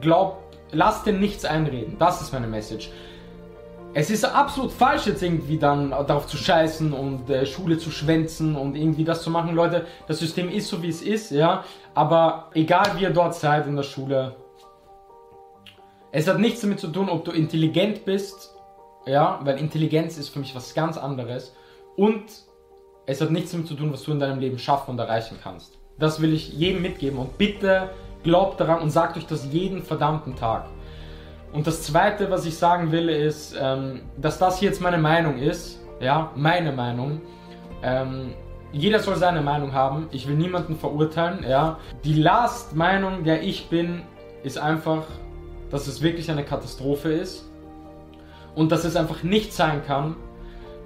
glaub, 0.00 0.47
lass 0.72 1.02
dir 1.04 1.12
nichts 1.12 1.44
einreden. 1.44 1.96
Das 1.98 2.20
ist 2.20 2.32
meine 2.32 2.46
Message. 2.46 2.90
Es 3.94 4.10
ist 4.10 4.24
absolut 4.24 4.70
falsch, 4.70 5.06
jetzt 5.06 5.22
irgendwie 5.22 5.58
dann 5.58 5.90
darauf 5.90 6.26
zu 6.26 6.36
scheißen 6.36 6.92
und 6.92 7.30
äh, 7.30 7.46
Schule 7.46 7.78
zu 7.78 7.90
schwänzen 7.90 8.54
und 8.54 8.76
irgendwie 8.76 9.04
das 9.04 9.22
zu 9.22 9.30
machen. 9.30 9.54
Leute, 9.54 9.86
das 10.06 10.18
System 10.18 10.50
ist 10.50 10.68
so, 10.68 10.82
wie 10.82 10.88
es 10.88 11.02
ist, 11.02 11.30
ja. 11.30 11.64
Aber 11.94 12.50
egal, 12.54 12.92
wie 12.96 13.02
ihr 13.02 13.10
dort 13.10 13.34
seid 13.34 13.66
in 13.66 13.76
der 13.76 13.82
Schule, 13.82 14.36
es 16.12 16.28
hat 16.28 16.38
nichts 16.38 16.60
damit 16.60 16.80
zu 16.80 16.88
tun, 16.88 17.08
ob 17.08 17.24
du 17.24 17.32
intelligent 17.32 18.04
bist, 18.04 18.54
ja, 19.06 19.40
weil 19.42 19.58
Intelligenz 19.58 20.18
ist 20.18 20.28
für 20.28 20.38
mich 20.38 20.54
was 20.54 20.74
ganz 20.74 20.96
anderes. 20.98 21.54
Und 21.96 22.24
es 23.06 23.20
hat 23.20 23.30
nichts 23.30 23.52
damit 23.52 23.66
zu 23.66 23.74
tun, 23.74 23.92
was 23.92 24.02
du 24.02 24.12
in 24.12 24.20
deinem 24.20 24.38
Leben 24.38 24.58
schaffen 24.58 24.90
und 24.92 24.98
erreichen 24.98 25.38
kannst. 25.42 25.78
Das 25.98 26.20
will 26.20 26.32
ich 26.32 26.52
jedem 26.52 26.82
mitgeben 26.82 27.18
und 27.18 27.38
bitte 27.38 27.90
glaubt 28.22 28.60
daran 28.60 28.80
und 28.80 28.90
sagt 28.90 29.16
euch 29.16 29.26
das 29.26 29.46
jeden 29.52 29.82
verdammten 29.82 30.36
Tag. 30.36 30.66
Und 31.52 31.66
das 31.66 31.82
Zweite, 31.82 32.30
was 32.30 32.44
ich 32.44 32.56
sagen 32.56 32.92
will, 32.92 33.08
ist, 33.08 33.56
ähm, 33.58 34.02
dass 34.16 34.38
das 34.38 34.60
jetzt 34.60 34.80
meine 34.80 34.98
Meinung 34.98 35.38
ist. 35.38 35.80
Ja, 36.00 36.30
meine 36.36 36.72
Meinung. 36.72 37.20
Ähm, 37.82 38.34
jeder 38.72 38.98
soll 39.00 39.16
seine 39.16 39.40
Meinung 39.40 39.72
haben. 39.72 40.08
Ich 40.10 40.28
will 40.28 40.36
niemanden 40.36 40.76
verurteilen. 40.76 41.44
Ja, 41.48 41.78
die 42.04 42.14
Last-Meinung, 42.14 43.24
der 43.24 43.42
ich 43.42 43.70
bin, 43.70 44.02
ist 44.42 44.58
einfach, 44.58 45.04
dass 45.70 45.86
es 45.86 46.02
wirklich 46.02 46.30
eine 46.30 46.44
Katastrophe 46.44 47.12
ist 47.12 47.50
und 48.54 48.70
dass 48.70 48.84
es 48.84 48.96
einfach 48.96 49.22
nicht 49.22 49.52
sein 49.52 49.82
kann, 49.86 50.16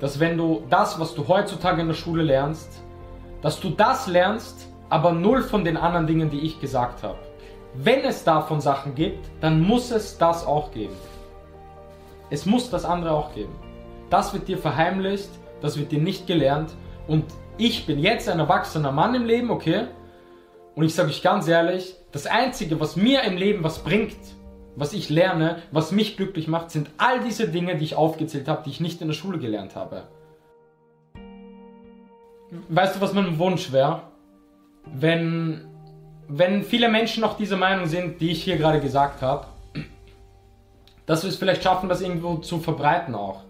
dass 0.00 0.20
wenn 0.20 0.36
du 0.36 0.62
das, 0.70 0.98
was 0.98 1.14
du 1.14 1.26
heutzutage 1.28 1.80
in 1.80 1.88
der 1.88 1.94
Schule 1.94 2.22
lernst, 2.22 2.82
dass 3.40 3.60
du 3.60 3.70
das 3.70 4.06
lernst, 4.06 4.68
aber 4.92 5.12
null 5.12 5.42
von 5.42 5.64
den 5.64 5.78
anderen 5.78 6.06
Dingen, 6.06 6.28
die 6.28 6.40
ich 6.40 6.60
gesagt 6.60 7.02
habe. 7.02 7.16
Wenn 7.72 8.00
es 8.00 8.24
davon 8.24 8.60
Sachen 8.60 8.94
gibt, 8.94 9.26
dann 9.40 9.62
muss 9.62 9.90
es 9.90 10.18
das 10.18 10.46
auch 10.46 10.70
geben. 10.70 10.94
Es 12.28 12.44
muss 12.44 12.68
das 12.68 12.84
andere 12.84 13.12
auch 13.12 13.34
geben. 13.34 13.54
Das 14.10 14.34
wird 14.34 14.48
dir 14.48 14.58
verheimlicht, 14.58 15.30
das 15.62 15.78
wird 15.78 15.92
dir 15.92 15.98
nicht 15.98 16.26
gelernt. 16.26 16.74
Und 17.08 17.24
ich 17.56 17.86
bin 17.86 18.00
jetzt 18.00 18.28
ein 18.28 18.38
erwachsener 18.38 18.92
Mann 18.92 19.14
im 19.14 19.24
Leben, 19.24 19.50
okay? 19.50 19.86
Und 20.74 20.84
ich 20.84 20.94
sage 20.94 21.08
euch 21.08 21.22
ganz 21.22 21.48
ehrlich, 21.48 21.94
das 22.12 22.26
Einzige, 22.26 22.78
was 22.78 22.94
mir 22.94 23.22
im 23.22 23.38
Leben 23.38 23.64
was 23.64 23.78
bringt, 23.78 24.18
was 24.76 24.92
ich 24.92 25.08
lerne, 25.08 25.62
was 25.70 25.90
mich 25.90 26.18
glücklich 26.18 26.48
macht, 26.48 26.70
sind 26.70 26.90
all 26.98 27.20
diese 27.20 27.48
Dinge, 27.48 27.78
die 27.78 27.84
ich 27.84 27.94
aufgezählt 27.94 28.46
habe, 28.46 28.62
die 28.64 28.70
ich 28.70 28.80
nicht 28.80 29.00
in 29.00 29.08
der 29.08 29.14
Schule 29.14 29.38
gelernt 29.38 29.74
habe. 29.74 30.02
Weißt 32.68 32.96
du, 32.96 33.00
was 33.00 33.14
mein 33.14 33.38
Wunsch 33.38 33.72
wäre? 33.72 34.11
Wenn 34.84 35.72
wenn 36.34 36.62
viele 36.62 36.88
Menschen 36.88 37.20
noch 37.20 37.36
dieser 37.36 37.56
Meinung 37.56 37.86
sind, 37.86 38.20
die 38.20 38.30
ich 38.30 38.42
hier 38.42 38.56
gerade 38.56 38.80
gesagt 38.80 39.22
habe, 39.22 39.46
dass 41.04 41.22
wir 41.22 41.30
es 41.30 41.36
vielleicht 41.36 41.62
schaffen, 41.62 41.88
das 41.88 42.00
irgendwo 42.00 42.36
zu 42.36 42.58
verbreiten 42.58 43.14
auch. 43.14 43.42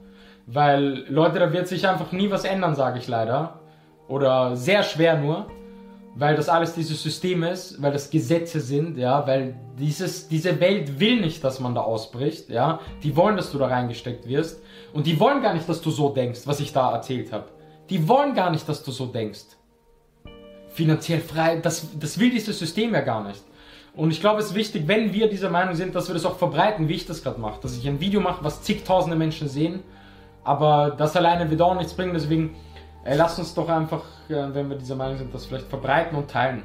Weil, 0.46 1.04
Leute, 1.08 1.38
da 1.38 1.52
wird 1.52 1.68
sich 1.68 1.86
einfach 1.86 2.10
nie 2.10 2.30
was 2.30 2.44
ändern, 2.44 2.74
sage 2.74 2.98
ich 2.98 3.06
leider. 3.06 3.60
Oder 4.08 4.56
sehr 4.56 4.82
schwer 4.82 5.16
nur. 5.16 5.46
Weil 6.14 6.34
das 6.34 6.48
alles 6.48 6.74
dieses 6.74 7.02
System 7.02 7.42
ist, 7.42 7.80
weil 7.80 7.92
das 7.92 8.10
Gesetze 8.10 8.60
sind, 8.60 8.98
ja, 8.98 9.26
weil 9.26 9.54
dieses, 9.78 10.28
diese 10.28 10.60
Welt 10.60 11.00
will 11.00 11.20
nicht, 11.20 11.42
dass 11.42 11.58
man 11.58 11.74
da 11.74 11.80
ausbricht, 11.80 12.50
ja. 12.50 12.80
Die 13.02 13.16
wollen, 13.16 13.36
dass 13.36 13.52
du 13.52 13.58
da 13.58 13.68
reingesteckt 13.68 14.28
wirst. 14.28 14.62
Und 14.92 15.06
die 15.06 15.18
wollen 15.20 15.40
gar 15.40 15.54
nicht, 15.54 15.68
dass 15.68 15.80
du 15.80 15.90
so 15.90 16.10
denkst, 16.10 16.40
was 16.46 16.60
ich 16.60 16.72
da 16.72 16.92
erzählt 16.92 17.32
habe. 17.32 17.46
Die 17.88 18.08
wollen 18.08 18.34
gar 18.34 18.50
nicht, 18.50 18.68
dass 18.68 18.82
du 18.82 18.90
so 18.90 19.06
denkst 19.06 19.56
finanziell 20.72 21.20
frei. 21.20 21.56
Das, 21.56 21.86
das 21.98 22.18
will 22.18 22.30
dieses 22.30 22.58
System 22.58 22.94
ja 22.94 23.00
gar 23.00 23.26
nicht. 23.26 23.42
Und 23.94 24.10
ich 24.10 24.20
glaube, 24.20 24.40
es 24.40 24.46
ist 24.46 24.54
wichtig, 24.54 24.88
wenn 24.88 25.12
wir 25.12 25.28
dieser 25.28 25.50
Meinung 25.50 25.74
sind, 25.74 25.94
dass 25.94 26.08
wir 26.08 26.14
das 26.14 26.24
auch 26.24 26.38
verbreiten, 26.38 26.88
wie 26.88 26.94
ich 26.94 27.06
das 27.06 27.22
gerade 27.22 27.40
mache. 27.40 27.60
Dass 27.60 27.76
ich 27.76 27.86
ein 27.86 28.00
Video 28.00 28.20
mache, 28.20 28.42
was 28.42 28.62
zigtausende 28.62 29.16
Menschen 29.16 29.48
sehen. 29.48 29.82
Aber 30.44 30.94
das 30.96 31.14
alleine 31.16 31.50
wird 31.50 31.60
auch 31.60 31.74
nichts 31.74 31.92
bringen. 31.92 32.14
Deswegen, 32.14 32.56
ey, 33.04 33.16
lasst 33.16 33.38
uns 33.38 33.54
doch 33.54 33.68
einfach, 33.68 34.02
äh, 34.28 34.34
wenn 34.54 34.70
wir 34.70 34.76
dieser 34.76 34.96
Meinung 34.96 35.18
sind, 35.18 35.34
das 35.34 35.46
vielleicht 35.46 35.66
verbreiten 35.66 36.16
und 36.16 36.30
teilen. 36.30 36.62